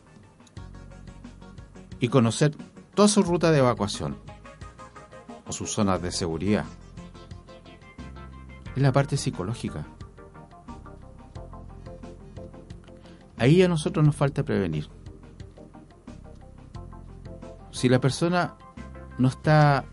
[2.03, 2.53] y conocer
[2.95, 4.17] toda su ruta de evacuación
[5.47, 6.65] o sus zonas de seguridad.
[8.75, 9.87] Es la parte psicológica.
[13.37, 14.89] Ahí a nosotros nos falta prevenir.
[17.71, 18.55] Si la persona
[19.17, 19.85] no está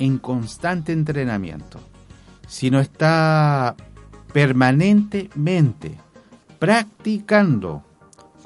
[0.00, 1.78] en constante entrenamiento,
[2.48, 3.76] si no está
[4.32, 5.96] permanentemente
[6.58, 7.84] practicando,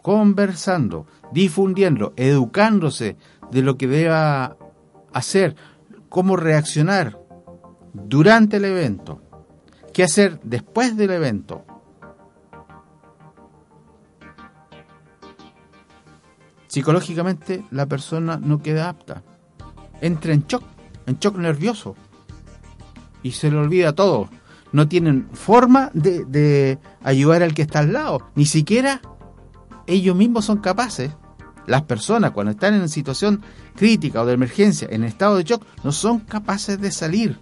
[0.03, 3.17] conversando, difundiendo, educándose
[3.51, 4.57] de lo que deba
[5.13, 5.57] hacer,
[6.09, 7.19] cómo reaccionar
[7.93, 9.21] durante el evento,
[9.93, 11.65] qué hacer después del evento.
[16.67, 19.23] Psicológicamente la persona no queda apta,
[20.01, 20.65] entra en shock,
[21.07, 21.95] en shock nervioso
[23.23, 24.31] y se le olvida todo.
[24.73, 29.03] No tienen forma de, de ayudar al que está al lado, ni siquiera
[29.87, 31.11] ellos mismos son capaces
[31.67, 33.43] las personas cuando están en situación
[33.77, 37.39] crítica o de emergencia, en estado de shock, no son capaces de salir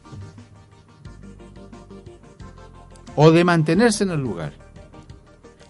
[3.17, 4.53] o de mantenerse en el lugar.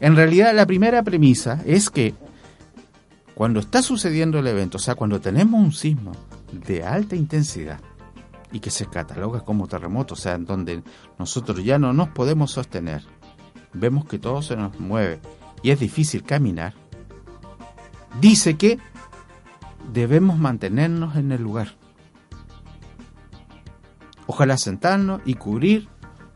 [0.01, 2.15] En realidad la primera premisa es que
[3.35, 6.13] cuando está sucediendo el evento, o sea, cuando tenemos un sismo
[6.53, 7.81] de alta intensidad
[8.53, 10.83] y que se cataloga como terremoto, o sea, en donde
[11.19, 13.03] nosotros ya no nos podemos sostener,
[13.73, 15.21] vemos que todo se nos mueve
[15.63, 16.75] y es difícil caminar,
[18.21, 18.79] dice que
[19.93, 21.69] debemos mantenernos en el lugar.
[24.27, 25.89] Ojalá sentarnos y cubrir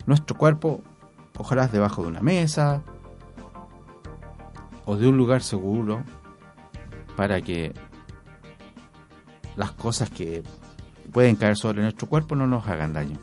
[0.06, 0.82] nuestro cuerpo,
[1.38, 2.82] ojalá debajo de una mesa
[4.84, 6.02] o de un lugar seguro
[7.16, 7.72] para que
[9.56, 10.42] las cosas que
[11.12, 13.18] pueden caer sobre nuestro cuerpo no nos hagan daño.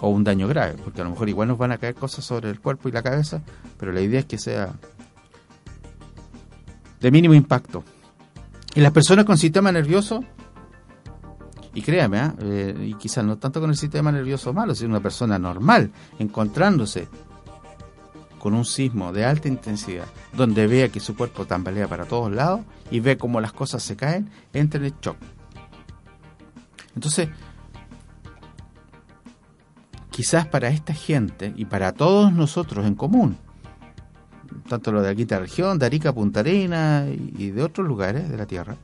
[0.00, 2.50] O un daño grave, porque a lo mejor igual nos van a caer cosas sobre
[2.50, 3.42] el cuerpo y la cabeza,
[3.78, 4.74] pero la idea es que sea
[7.00, 7.84] de mínimo impacto.
[8.74, 10.22] Y las personas con sistema nervioso,
[11.74, 12.34] y créame, ¿ah?
[12.40, 17.08] eh, y quizás no tanto con el sistema nervioso malo, sino una persona normal, encontrándose
[18.38, 22.60] con un sismo de alta intensidad, donde vea que su cuerpo tambalea para todos lados
[22.90, 25.16] y ve cómo las cosas se caen, entra en el shock.
[26.94, 27.28] Entonces,
[30.10, 33.36] quizás para esta gente y para todos nosotros en común,
[34.68, 38.46] tanto lo de aquí región, de Arica, Punta Arena y de otros lugares de la
[38.46, 38.76] Tierra.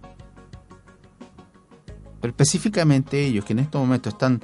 [2.21, 4.41] Pero específicamente ellos que en estos momentos están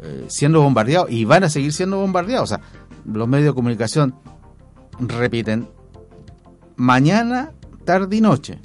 [0.00, 2.50] eh, siendo bombardeados y van a seguir siendo bombardeados.
[2.50, 2.64] O sea,
[3.04, 4.14] los medios de comunicación
[4.98, 5.68] repiten
[6.76, 7.52] mañana,
[7.84, 8.58] tarde y noche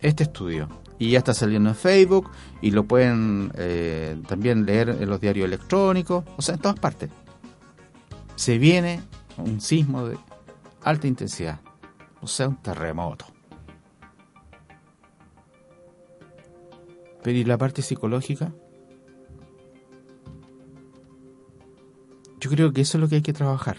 [0.00, 0.68] este estudio.
[0.98, 2.30] Y ya está saliendo en Facebook
[2.60, 7.10] y lo pueden eh, también leer en los diarios electrónicos, o sea, en todas partes.
[8.34, 9.00] Se viene
[9.38, 10.18] un sismo de
[10.82, 11.60] alta intensidad,
[12.20, 13.26] o sea, un terremoto.
[17.22, 18.52] Pero ¿y la parte psicológica?
[22.40, 23.78] Yo creo que eso es lo que hay que trabajar.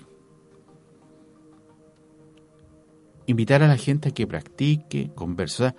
[3.26, 5.76] Invitar a la gente a que practique, conversar,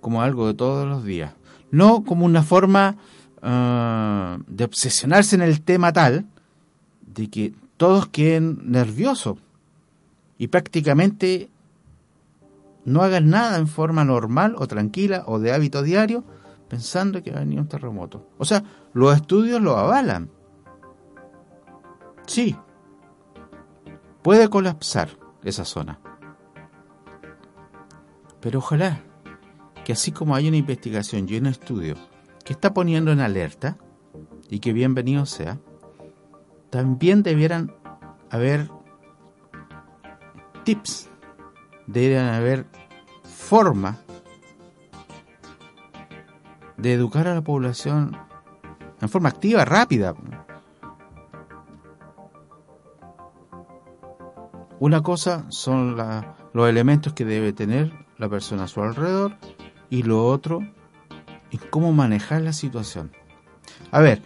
[0.00, 1.34] como algo de todos los días.
[1.72, 2.96] No como una forma
[3.42, 6.26] ah, de obsesionarse en el tema tal
[7.00, 9.38] de que todos queden nerviosos
[10.40, 11.50] y prácticamente
[12.86, 16.24] no hagan nada en forma normal o tranquila o de hábito diario
[16.66, 18.26] pensando que va a venir un terremoto.
[18.38, 18.64] O sea,
[18.94, 20.30] los estudios lo avalan.
[22.26, 22.56] Sí,
[24.22, 25.10] puede colapsar
[25.44, 26.00] esa zona.
[28.40, 29.02] Pero ojalá
[29.84, 31.96] que así como hay una investigación y un estudio
[32.46, 33.76] que está poniendo en alerta,
[34.48, 35.58] y que bienvenido sea,
[36.70, 37.74] también debieran
[38.30, 38.70] haber
[40.64, 41.08] tips,
[41.86, 42.66] deberían haber
[43.24, 43.98] forma
[46.76, 48.16] de educar a la población
[49.00, 50.14] en forma activa, rápida.
[54.78, 55.96] Una cosa son
[56.54, 59.36] los elementos que debe tener la persona a su alrededor
[59.90, 60.60] y lo otro
[61.50, 63.12] es cómo manejar la situación.
[63.90, 64.22] A ver,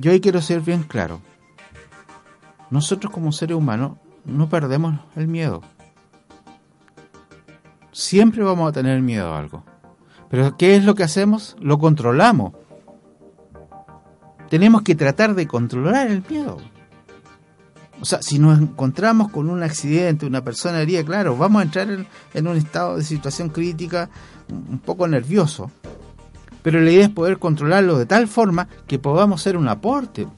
[0.00, 1.20] yo ahí quiero ser bien claro.
[2.70, 3.98] Nosotros como seres humanos
[4.28, 5.62] no perdemos el miedo.
[7.92, 9.64] Siempre vamos a tener miedo a algo.
[10.30, 11.56] Pero ¿qué es lo que hacemos?
[11.58, 12.52] Lo controlamos.
[14.48, 16.58] Tenemos que tratar de controlar el miedo.
[18.00, 21.90] O sea, si nos encontramos con un accidente, una persona herida, claro, vamos a entrar
[21.90, 24.08] en, en, un estado de situación crítica
[24.48, 25.70] un poco nervioso.
[26.62, 30.28] Pero la idea es poder controlarlo de tal forma que podamos ser un aporte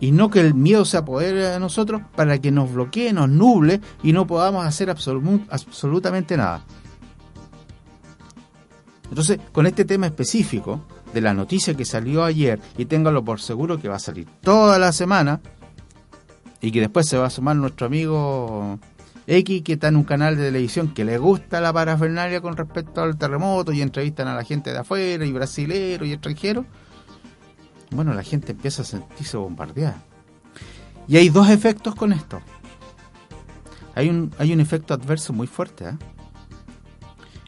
[0.00, 3.80] y no que el miedo se apodere de nosotros para que nos bloquee, nos nuble
[4.02, 6.64] y no podamos hacer absolutamente nada.
[9.10, 10.80] Entonces, con este tema específico
[11.12, 14.78] de la noticia que salió ayer, y téngalo por seguro que va a salir toda
[14.78, 15.40] la semana,
[16.60, 18.78] y que después se va a sumar nuestro amigo
[19.26, 23.02] X, que está en un canal de televisión que le gusta la parafernalia con respecto
[23.02, 26.64] al terremoto y entrevistan a la gente de afuera, y brasilero y extranjero,
[27.90, 30.02] bueno, la gente empieza a sentirse bombardeada.
[31.08, 32.40] Y hay dos efectos con esto.
[33.94, 35.88] Hay un, hay un efecto adverso muy fuerte.
[35.88, 35.98] ¿eh?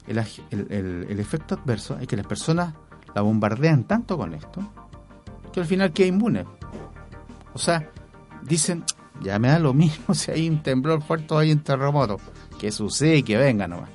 [0.08, 2.74] El, efecto adverso es que las personas
[3.14, 4.60] la bombardean tanto con esto
[5.52, 6.44] que al final queda inmune.
[7.54, 7.90] O sea,
[8.42, 8.84] dicen,
[9.22, 12.18] ya me da lo mismo si hay un temblor fuerte o hay un terremoto.
[12.58, 13.90] Que sucede y que venga nomás.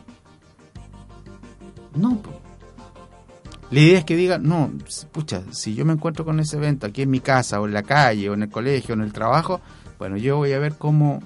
[1.96, 2.22] No,
[3.70, 4.72] la idea es que digan, no,
[5.12, 7.84] pucha, si yo me encuentro con ese evento aquí en mi casa o en la
[7.84, 9.62] calle o en el colegio o en el trabajo,
[10.00, 11.22] bueno, yo voy a ver cómo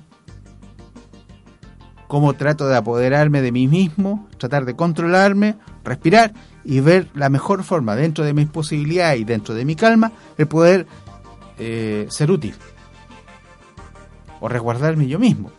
[2.11, 6.33] cómo trato de apoderarme de mí mismo, tratar de controlarme, respirar
[6.65, 10.45] y ver la mejor forma dentro de mis posibilidades y dentro de mi calma el
[10.45, 10.87] poder
[11.57, 12.53] eh, ser útil
[14.41, 15.51] o resguardarme yo mismo.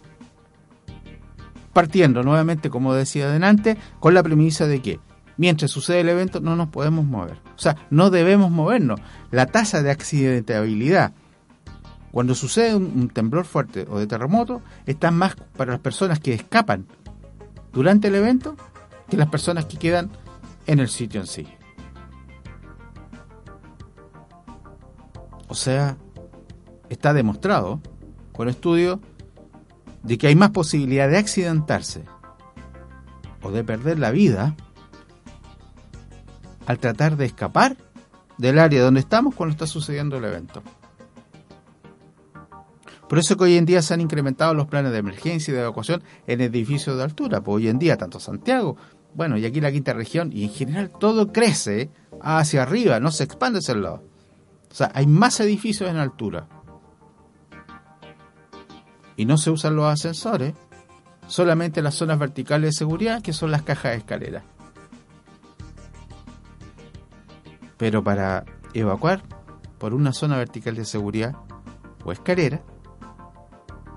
[1.72, 5.00] Partiendo nuevamente, como decía adelante, con la premisa de que
[5.36, 7.38] mientras sucede el evento no nos podemos mover.
[7.56, 9.00] O sea, no debemos movernos.
[9.30, 11.12] La tasa de accidentabilidad
[12.12, 16.86] cuando sucede un, temblor fuerte o de terremoto, está más para las personas que escapan
[17.72, 18.54] durante el evento
[19.08, 20.10] que las personas que quedan
[20.66, 21.48] en el sitio en sí.
[25.48, 25.96] O sea,
[26.90, 27.80] está demostrado
[28.32, 29.00] con estudios
[30.02, 32.04] de que hay más posibilidad de accidentarse
[33.42, 34.54] o de perder la vida
[36.66, 37.76] al tratar de escapar
[38.38, 40.62] del área donde estamos cuando está sucediendo el evento.
[43.08, 45.62] Por eso que hoy en día se han incrementado los planes de emergencia y de
[45.62, 47.42] evacuación en edificios de altura.
[47.42, 48.76] Pues hoy en día, tanto Santiago,
[49.14, 51.90] bueno, y aquí la quinta región, y en general todo crece
[52.22, 54.02] hacia arriba, no se expande hacia el lado.
[54.70, 56.48] O sea, hay más edificios en altura.
[59.16, 60.54] Y no se usan los ascensores,
[61.26, 64.44] solamente las zonas verticales de seguridad, que son las cajas de escalera.
[67.82, 69.24] Pero para evacuar
[69.78, 71.34] por una zona vertical de seguridad
[72.04, 72.62] o escalera,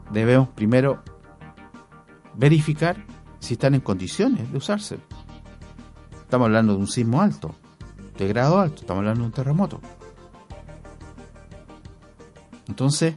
[0.09, 1.03] debemos primero
[2.33, 3.05] verificar
[3.37, 4.97] si están en condiciones de usarse.
[6.19, 7.53] Estamos hablando de un sismo alto,
[8.17, 9.79] de grado alto, estamos hablando de un terremoto.
[12.67, 13.13] Entonces,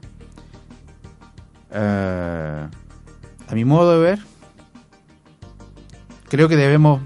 [1.70, 2.68] eh,
[3.48, 4.18] a mi modo de ver,
[6.28, 7.00] creo que debemos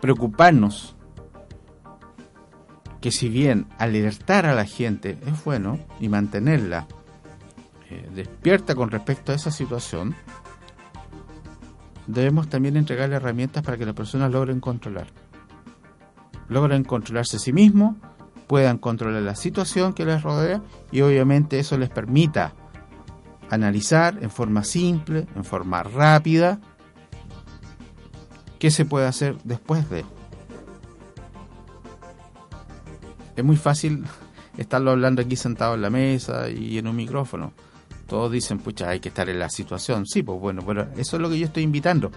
[0.00, 0.96] preocuparnos
[3.02, 6.86] que si bien alertar a la gente es bueno y mantenerla
[7.90, 10.14] eh, despierta con respecto a esa situación,
[12.06, 15.08] debemos también entregarle herramientas para que las personas logren controlar.
[16.48, 17.96] Logren controlarse a sí mismos,
[18.46, 22.54] puedan controlar la situación que les rodea y obviamente eso les permita
[23.50, 26.60] analizar en forma simple, en forma rápida,
[28.60, 30.04] qué se puede hacer después de.
[33.36, 34.04] Es muy fácil
[34.56, 37.52] estarlo hablando aquí sentado en la mesa y en un micrófono
[38.12, 40.06] todos dicen, pucha, hay que estar en la situación.
[40.06, 42.10] Sí, pues bueno, pero eso es lo que yo estoy invitando.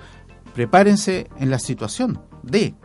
[0.54, 2.76] Prepárense en la situación de.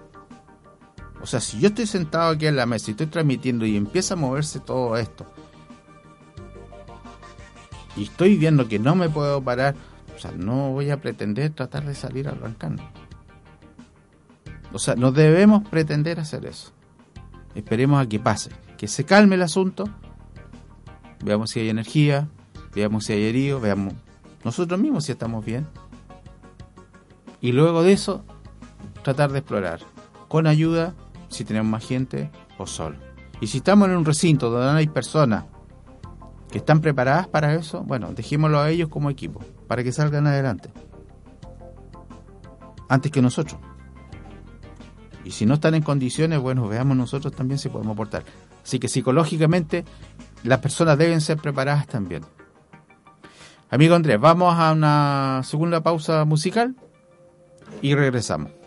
[1.20, 4.14] O sea, si yo estoy sentado aquí en la mesa y estoy transmitiendo y empieza
[4.14, 5.26] a moverse todo esto,
[7.96, 9.74] y estoy viendo que no me puedo parar,
[10.16, 12.84] o sea, no voy a pretender tratar de salir arrancando.
[14.72, 16.70] O sea, no debemos pretender hacer eso.
[17.54, 19.88] Esperemos a que pase, que se calme el asunto,
[21.24, 22.28] veamos si hay energía,
[22.74, 23.94] veamos si hay heridos, veamos
[24.44, 25.66] nosotros mismos si estamos bien.
[27.40, 28.24] Y luego de eso,
[29.02, 29.80] tratar de explorar,
[30.28, 30.94] con ayuda,
[31.28, 32.96] si tenemos más gente o solo.
[33.40, 35.44] Y si estamos en un recinto donde no hay personas
[36.50, 40.70] que están preparadas para eso, bueno, dejémoslo a ellos como equipo, para que salgan adelante.
[42.88, 43.58] Antes que nosotros.
[45.24, 48.24] Y si no están en condiciones, bueno, veamos nosotros también si podemos aportar.
[48.62, 49.84] Así que psicológicamente
[50.44, 52.22] las personas deben ser preparadas también.
[53.70, 56.74] Amigo Andrés, vamos a una segunda pausa musical
[57.82, 58.59] y regresamos.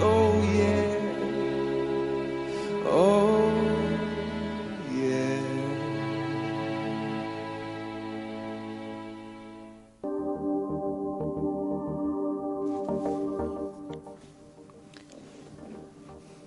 [0.00, 0.42] Oh,
[2.90, 3.44] oh,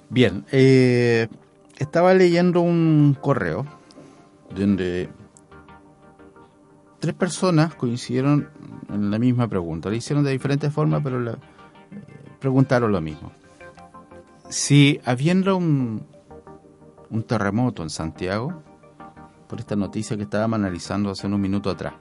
[0.10, 1.28] Bien, eh,
[1.78, 3.66] estaba leyendo un correo
[4.56, 5.10] donde
[7.00, 8.50] tres personas coincidieron
[8.90, 9.90] en la misma pregunta.
[9.90, 11.38] La hicieron de diferentes formas, pero la,
[12.40, 13.32] preguntaron lo mismo.
[14.50, 16.06] Si habiendo un,
[17.28, 18.64] terremoto en Santiago,
[19.48, 21.94] por esta noticia que estábamos analizando hace un minuto atrás,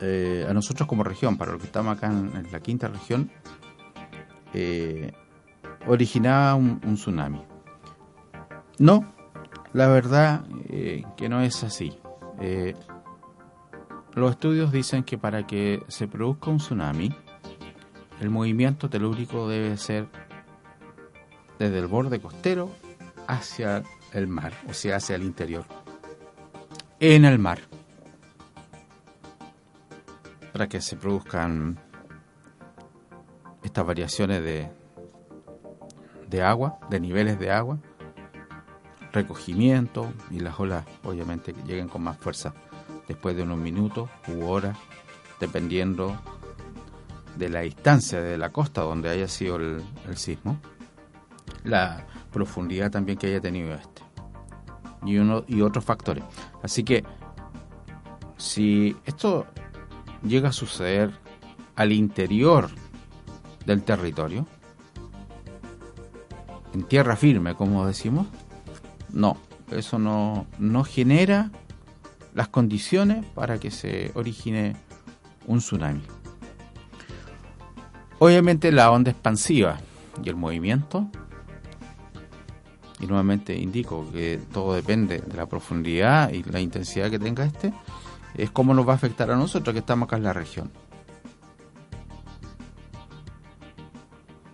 [0.00, 3.30] eh, a nosotros como región, para los que estamos acá en, la quinta región,
[4.52, 5.12] eh,
[5.86, 7.42] originaba un, tsunami.
[8.78, 9.12] No,
[9.72, 11.98] la verdad eh, que no es así.
[14.14, 17.10] los estudios dicen que para que se produzca un tsunami,
[18.20, 20.06] el movimiento telúrico debe ser
[21.58, 22.70] desde el borde costero
[23.26, 25.64] hacia el mar, o sea, hacia el interior.
[27.00, 27.60] En el mar
[30.52, 31.80] para que se produzcan
[33.64, 34.70] estas variaciones de,
[36.30, 37.78] de agua, de niveles de agua,
[39.12, 42.54] recogimiento y las olas obviamente lleguen con más fuerza
[43.08, 44.78] después de unos minutos u horas,
[45.40, 46.16] dependiendo
[47.36, 49.82] de la distancia de la costa donde haya sido el,
[50.16, 50.58] sismo,
[51.64, 54.02] la profundidad también que haya tenido este
[55.04, 56.24] y uno y otros factores.
[56.62, 57.04] Así que
[58.36, 59.46] si esto
[60.22, 61.10] llega a suceder
[61.76, 62.70] al interior
[63.66, 64.46] del territorio,
[66.72, 68.26] en tierra firme, como decimos,
[69.12, 69.36] no,
[69.70, 71.50] eso no, no genera
[72.34, 74.76] las condiciones para que se origine
[75.46, 76.02] un tsunami.
[78.18, 79.78] Obviamente la onda expansiva
[80.22, 81.08] y el movimiento,
[83.00, 87.72] y nuevamente indico que todo depende de la profundidad y la intensidad que tenga este,
[88.34, 90.70] es cómo nos va a afectar a nosotros que estamos acá en la región.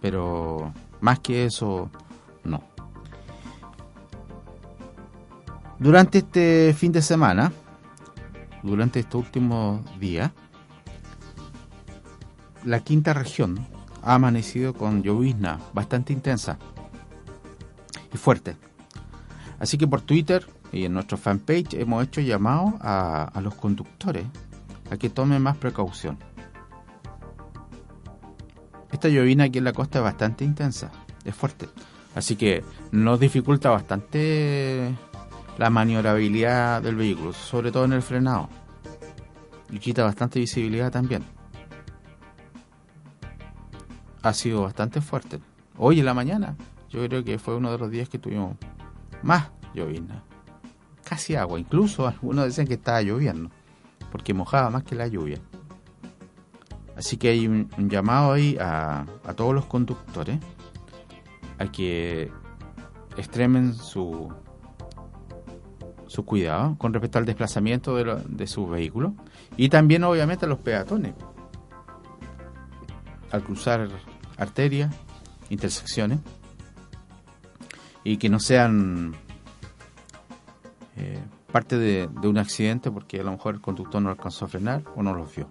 [0.01, 1.91] Pero más que eso,
[2.45, 2.63] no.
[5.79, 7.53] Durante este fin de semana,
[8.63, 10.31] durante estos últimos días,
[12.65, 13.59] la quinta región
[14.03, 16.59] ha amanecido con llovizna bastante intensa
[18.13, 18.57] y fuerte.
[19.59, 24.25] Así que por Twitter y en nuestro fanpage hemos hecho llamado a, los conductores
[24.91, 26.19] a que tomen más precaución.
[28.91, 30.91] Esta llovina aquí en la costa es bastante intensa,
[31.25, 31.69] es fuerte,
[32.15, 34.93] así que nos dificulta bastante
[35.59, 38.49] la maniobrabilidad del vehículo, sobre todo en el frenado,
[39.71, 41.40] y quita bastante visibilidad también.
[44.23, 45.39] Ha sido bastante fuerte.
[45.79, 46.57] Hoy en la mañana,
[46.91, 48.57] yo creo que fue uno de los días que tuvimos
[49.23, 50.23] más llovina
[51.11, 51.59] casi agua.
[51.59, 53.51] Incluso algunos decían que estaba lloviendo,
[54.13, 55.39] porque mojaba más que la lluvia.
[56.97, 59.07] Así que hay un, llamado ahí a,
[59.37, 60.39] todos los conductores
[61.59, 62.31] a que
[63.17, 64.33] extremen su,
[66.07, 69.13] su cuidado con respecto al desplazamiento de, de sus vehículos
[69.57, 71.15] y también obviamente a los peatones
[73.33, 73.89] al cruzar
[74.41, 74.93] arterias,
[75.51, 76.19] intersecciones
[78.03, 79.15] y que no sean
[80.97, 81.23] eh,
[81.53, 85.03] parte de, un accidente porque a lo mejor el conductor no alcanzó a frenar o
[85.03, 85.49] no lo vio.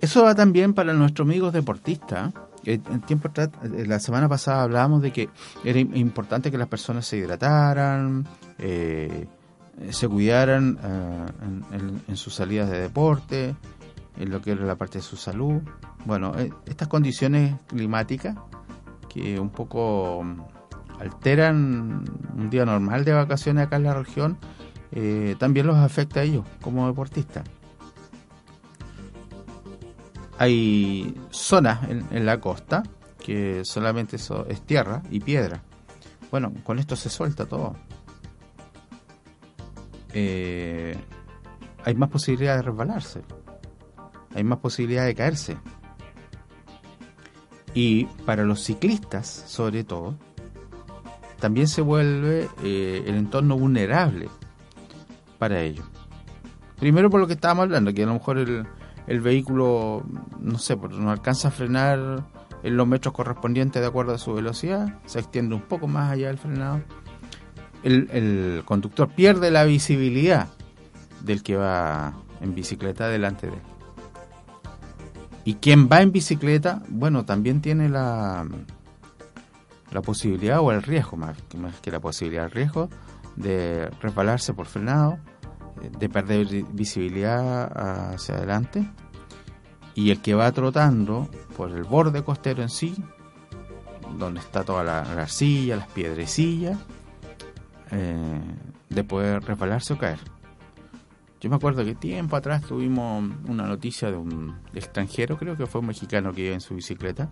[0.00, 2.32] Eso va también para nuestros amigos deportistas.
[2.64, 3.30] En tiempo
[3.62, 5.28] la semana pasada hablábamos de que
[5.64, 8.26] era importante que las personas se hidrataran,
[8.58, 9.26] eh,
[9.90, 11.26] se cuidaran eh,
[11.72, 13.54] en, en, sus salidas de deporte,
[14.18, 15.62] en lo que era la parte de su salud.
[16.04, 18.36] Bueno, eh, estas condiciones climáticas
[19.08, 20.40] que un poco mm,
[21.00, 22.04] alteran
[22.36, 24.38] un día normal de vacaciones acá en la región,
[24.92, 27.44] eh, también los afecta a ellos como deportistas.
[30.38, 32.84] Hay zonas en, la costa
[33.18, 35.62] que solamente eso es tierra y piedra.
[36.30, 37.74] Bueno, con esto se suelta todo.
[40.12, 40.96] Eh,
[41.84, 43.22] hay más posibilidad de resbalarse
[44.34, 45.56] hay más posibilidad de caerse.
[47.74, 50.16] Y para los ciclistas, sobre todo,
[51.38, 54.28] también se vuelve eh, el entorno vulnerable
[55.38, 55.86] para ellos.
[56.78, 58.66] Primero por lo que estábamos hablando, que a lo mejor el,
[59.06, 60.04] el vehículo,
[60.40, 62.24] no sé, no alcanza a frenar
[62.62, 66.28] en los metros correspondientes de acuerdo a su velocidad, se extiende un poco más allá
[66.28, 66.82] del frenado.
[67.82, 70.48] El, conductor pierde la visibilidad
[71.22, 73.62] del que va en bicicleta delante de él.
[75.44, 78.46] Y quien va en bicicleta, bueno, también tiene la,
[79.90, 81.36] la posibilidad o el riesgo, más,
[81.80, 82.90] que la posibilidad, el riesgo
[83.36, 85.18] de resbalarse por frenado,
[85.98, 88.90] de perder visibilidad hacia adelante
[89.98, 92.94] y el que va trotando por el borde costero en sí,
[94.16, 96.78] donde está toda la, arcilla, las piedrecillas,
[97.90, 98.40] eh,
[98.88, 100.18] de poder resbalarse o caer.
[101.40, 105.80] Yo me acuerdo que tiempo atrás tuvimos una noticia de un extranjero, creo que fue
[105.80, 107.30] un mexicano que iba en su bicicleta,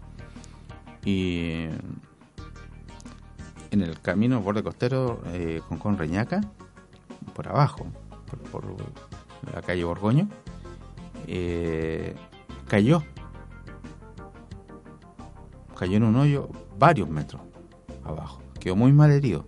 [1.04, 1.64] y
[3.70, 6.40] en el camino borde costero eh, con, con Reñaca,
[7.34, 7.86] por abajo,
[8.50, 8.64] por,
[9.52, 10.28] la calle Borgoño,
[11.26, 12.14] eh,
[12.68, 13.02] cayó.
[15.78, 16.48] Cayó en un hoyo
[16.78, 17.42] varios metros
[18.02, 18.40] abajo.
[18.58, 19.46] Quedó muy mal herido.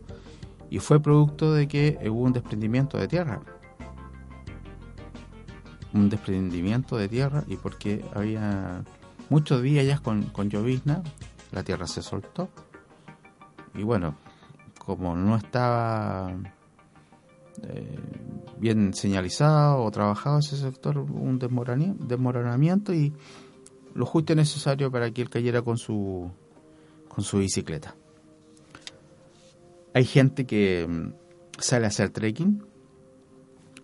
[0.71, 3.41] Y fue producto de que hubo un desprendimiento de tierra.
[5.95, 8.85] Un desprendimiento de tierra y porque había
[9.31, 11.03] muchos días ya con, con llovizna,
[11.53, 12.51] la tierra se soltó.
[13.75, 14.15] Y bueno,
[14.79, 16.33] como no estaba
[17.63, 17.99] eh,
[18.59, 23.13] bien señalizado o trabajado ese sector, un desmoronamiento y
[23.95, 26.31] lo justo necesario para que él cayera con su,
[27.09, 27.95] con su bicicleta.
[29.95, 31.13] Hay gente que mm,
[31.59, 32.63] sale a hacer trekking.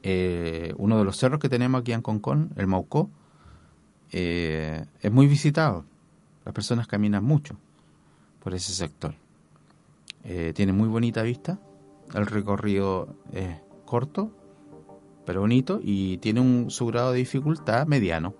[0.02, 3.10] Eh, uno de los cerros que tenemos aquí en Concón, el Maucó,
[4.12, 5.84] eh, es muy visitado.
[6.44, 7.56] Las personas caminan mucho
[8.40, 9.14] por ese sector.
[10.54, 11.58] tiene muy bonita vista.
[12.14, 14.30] El recorrido es corto,
[15.24, 18.34] pero bonito, y tiene un, su grado de dificultad mediano,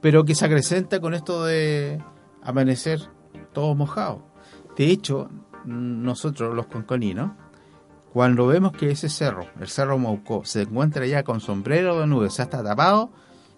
[0.00, 2.02] pero que se acrecenta con esto de
[2.42, 3.00] amanecer
[3.52, 4.26] todo mojado.
[4.76, 5.30] De hecho,
[5.64, 7.32] nosotros los conconinos,
[8.12, 12.34] cuando vemos que ese cerro, el cerro Maucó, se encuentra ya con sombrero de nubes,
[12.34, 13.10] se está tapado,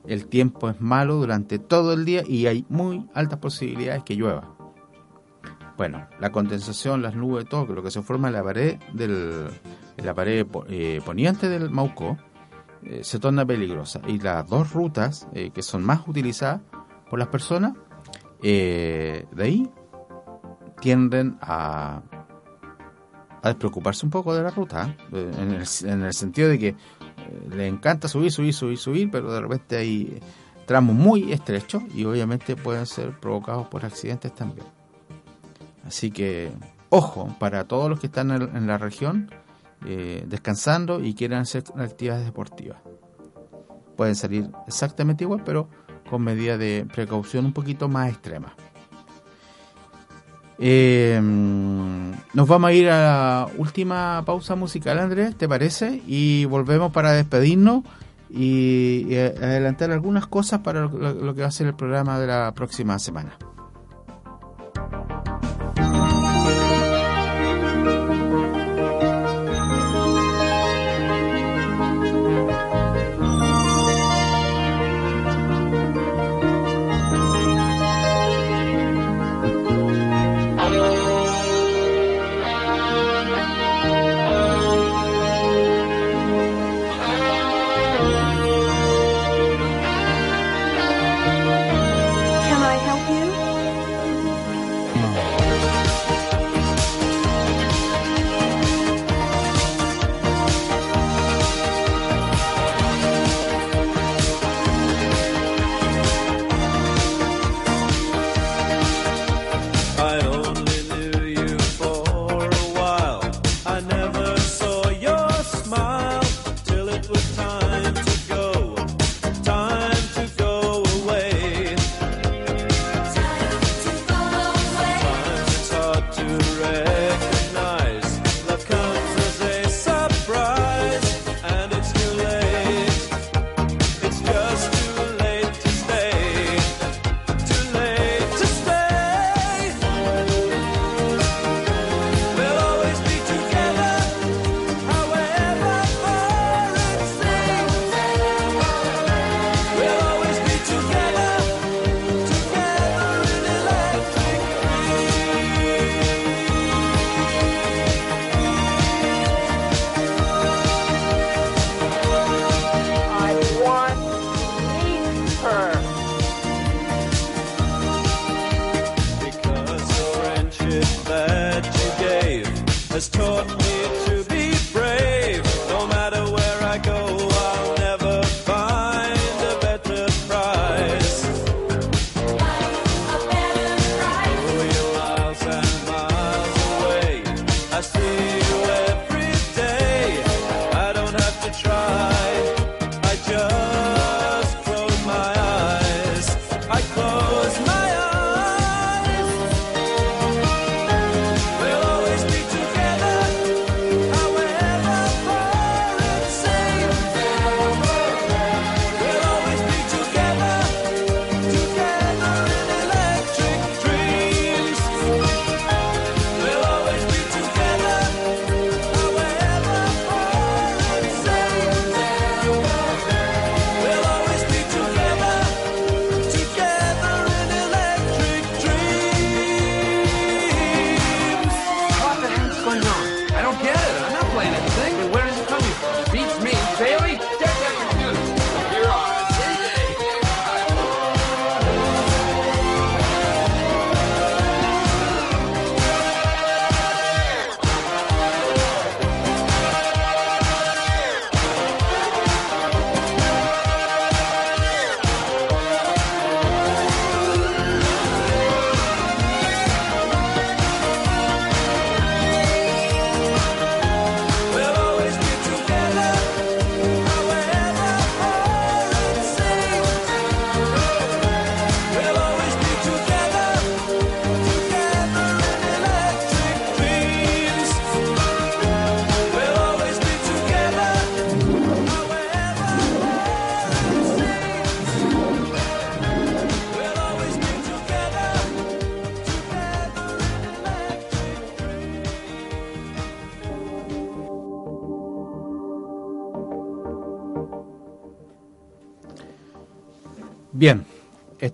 [0.07, 4.55] el tiempo es malo durante todo el día y hay muy altas posibilidades que llueva.
[5.77, 9.49] Bueno, la condensación, las nubes, todo lo que se forma en la pared del,
[9.97, 12.19] la pared eh, poniente del Mauco
[12.83, 16.61] eh, se torna peligrosa y las dos rutas eh, que son más utilizadas
[17.09, 17.75] por las personas
[18.43, 19.71] de ahí
[20.81, 22.03] tienden a,
[23.43, 26.77] despreocuparse un poco de la ruta en el, en, el, sentido de que
[27.51, 30.21] le encanta subir, subir, subir, subir pero de repente hay
[30.67, 34.67] tramos muy estrechos y obviamente pueden ser provocados por accidentes también
[35.87, 36.53] así que
[36.91, 39.31] ojo para todos los que están en la región
[39.87, 42.79] eh, descansando y quieran hacer actividades deportivas.
[43.97, 45.71] Pueden salir exactamente igual, pero
[46.09, 48.53] con medidas de precaución un poquito más extremas.
[50.63, 51.19] Eh,
[52.35, 56.03] nos vamos a ir a la última pausa musical, Andrés, ¿te parece?
[56.07, 57.83] Y volvemos para despedirnos
[58.29, 62.99] y, adelantar algunas cosas para lo que va a ser el programa de la próxima
[62.99, 63.37] semana.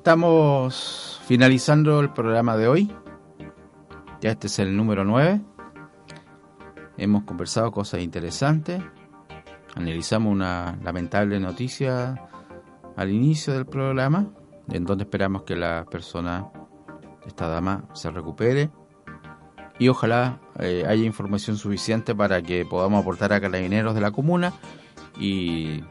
[0.07, 2.93] Estamos finalizando el programa de hoy.
[4.21, 5.41] Ya este es el número 9.
[6.97, 8.81] Hemos conversado cosas interesantes.
[9.75, 12.29] Analizamos una lamentable noticia
[12.97, 14.29] al inicio del programa,
[14.69, 16.53] en donde esperamos que la persona,
[17.27, 18.71] esta dama, se recupere.
[19.81, 24.53] Y ojalá eh, haya información suficiente para que podamos aportar a carabineros de la comuna
[25.19, 25.83] y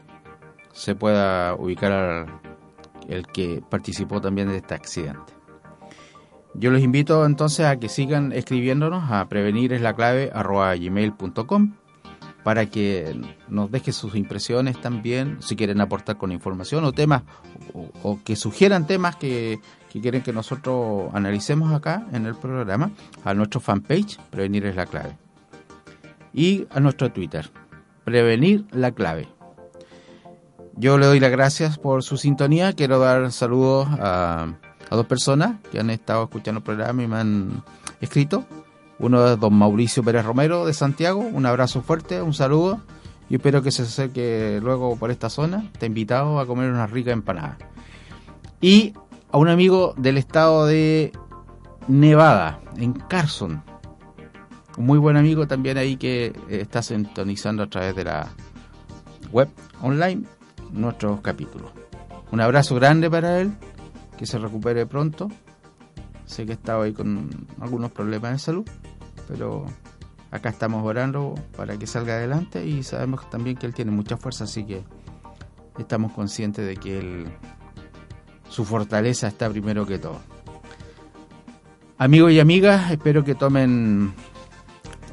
[0.72, 2.45] se pueda ubicar al
[3.08, 5.34] el que participó también de este accidente.
[6.54, 9.72] Yo los invito entonces a que sigan escribiéndonos a prevenir
[12.42, 17.24] para que nos dejen sus impresiones también, si quieren aportar con información o temas,
[17.74, 19.58] o, que sugieran temas que,
[19.92, 22.90] que, quieren que nosotros analicemos acá en el programa,
[23.24, 25.16] a nuestro fanpage, Prevenir es la clave.
[26.32, 27.50] Y a nuestro Twitter,
[28.04, 29.35] Prevenir la clave.
[30.78, 32.74] Yo le doy las gracias por su sintonía.
[32.74, 34.52] Quiero dar saludos a,
[34.90, 37.62] dos personas que han estado escuchando el programa y me han
[38.02, 38.44] escrito.
[38.98, 41.20] Uno es don Mauricio Pérez Romero de Santiago.
[41.20, 42.82] Un abrazo fuerte, un saludo.
[43.30, 45.64] Y espero que se acerque luego por esta zona.
[45.72, 47.56] Está invitado a comer una rica empanada.
[48.60, 48.92] Y
[49.32, 51.10] a un amigo del estado de
[51.88, 53.62] Nevada, en Carson.
[54.76, 58.28] Un muy buen amigo también ahí que está sintonizando a través de la
[59.32, 59.48] web
[59.80, 60.35] online
[60.72, 61.70] nuestros capítulos.
[62.32, 63.52] Un abrazo grande para él,
[64.16, 65.28] que se recupere pronto.
[66.24, 68.68] Sé que estaba ahí con algunos problemas de salud,
[69.28, 69.64] pero
[70.30, 74.44] acá estamos orando para que salga adelante y sabemos también que él tiene mucha fuerza,
[74.44, 74.82] así que
[75.78, 77.26] estamos conscientes de que él,
[78.48, 80.18] su fortaleza está primero que todo.
[81.98, 84.12] Amigos y amigas, espero que tomen,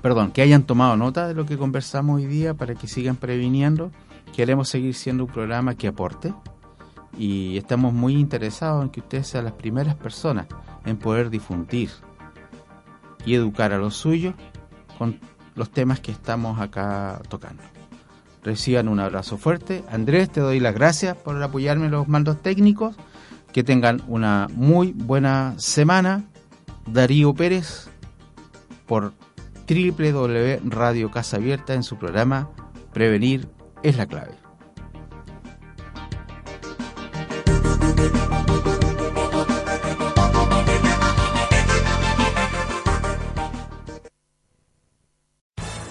[0.01, 3.91] perdón, que hayan tomado nota de lo que conversamos hoy día para que sigan previniendo
[4.33, 6.33] Queremos seguir siendo un programa que aporte
[7.17, 10.47] y estamos muy interesados en que ustedes sean las primeras personas
[10.85, 11.91] en poder difundir
[13.25, 14.33] y educar a los suyos
[14.97, 15.19] con
[15.55, 17.61] los temas que estamos acá tocando.
[18.43, 19.83] Reciban un abrazo fuerte.
[19.89, 22.95] Andrés, te doy las gracias por apoyarme en los mandos técnicos.
[23.53, 26.23] Que tengan una muy buena semana.
[26.87, 27.87] Darío Pérez
[28.87, 29.13] por
[29.69, 32.49] www Radio Casa Abierta en su programa
[32.91, 33.47] Prevenir
[33.83, 34.42] es la clave.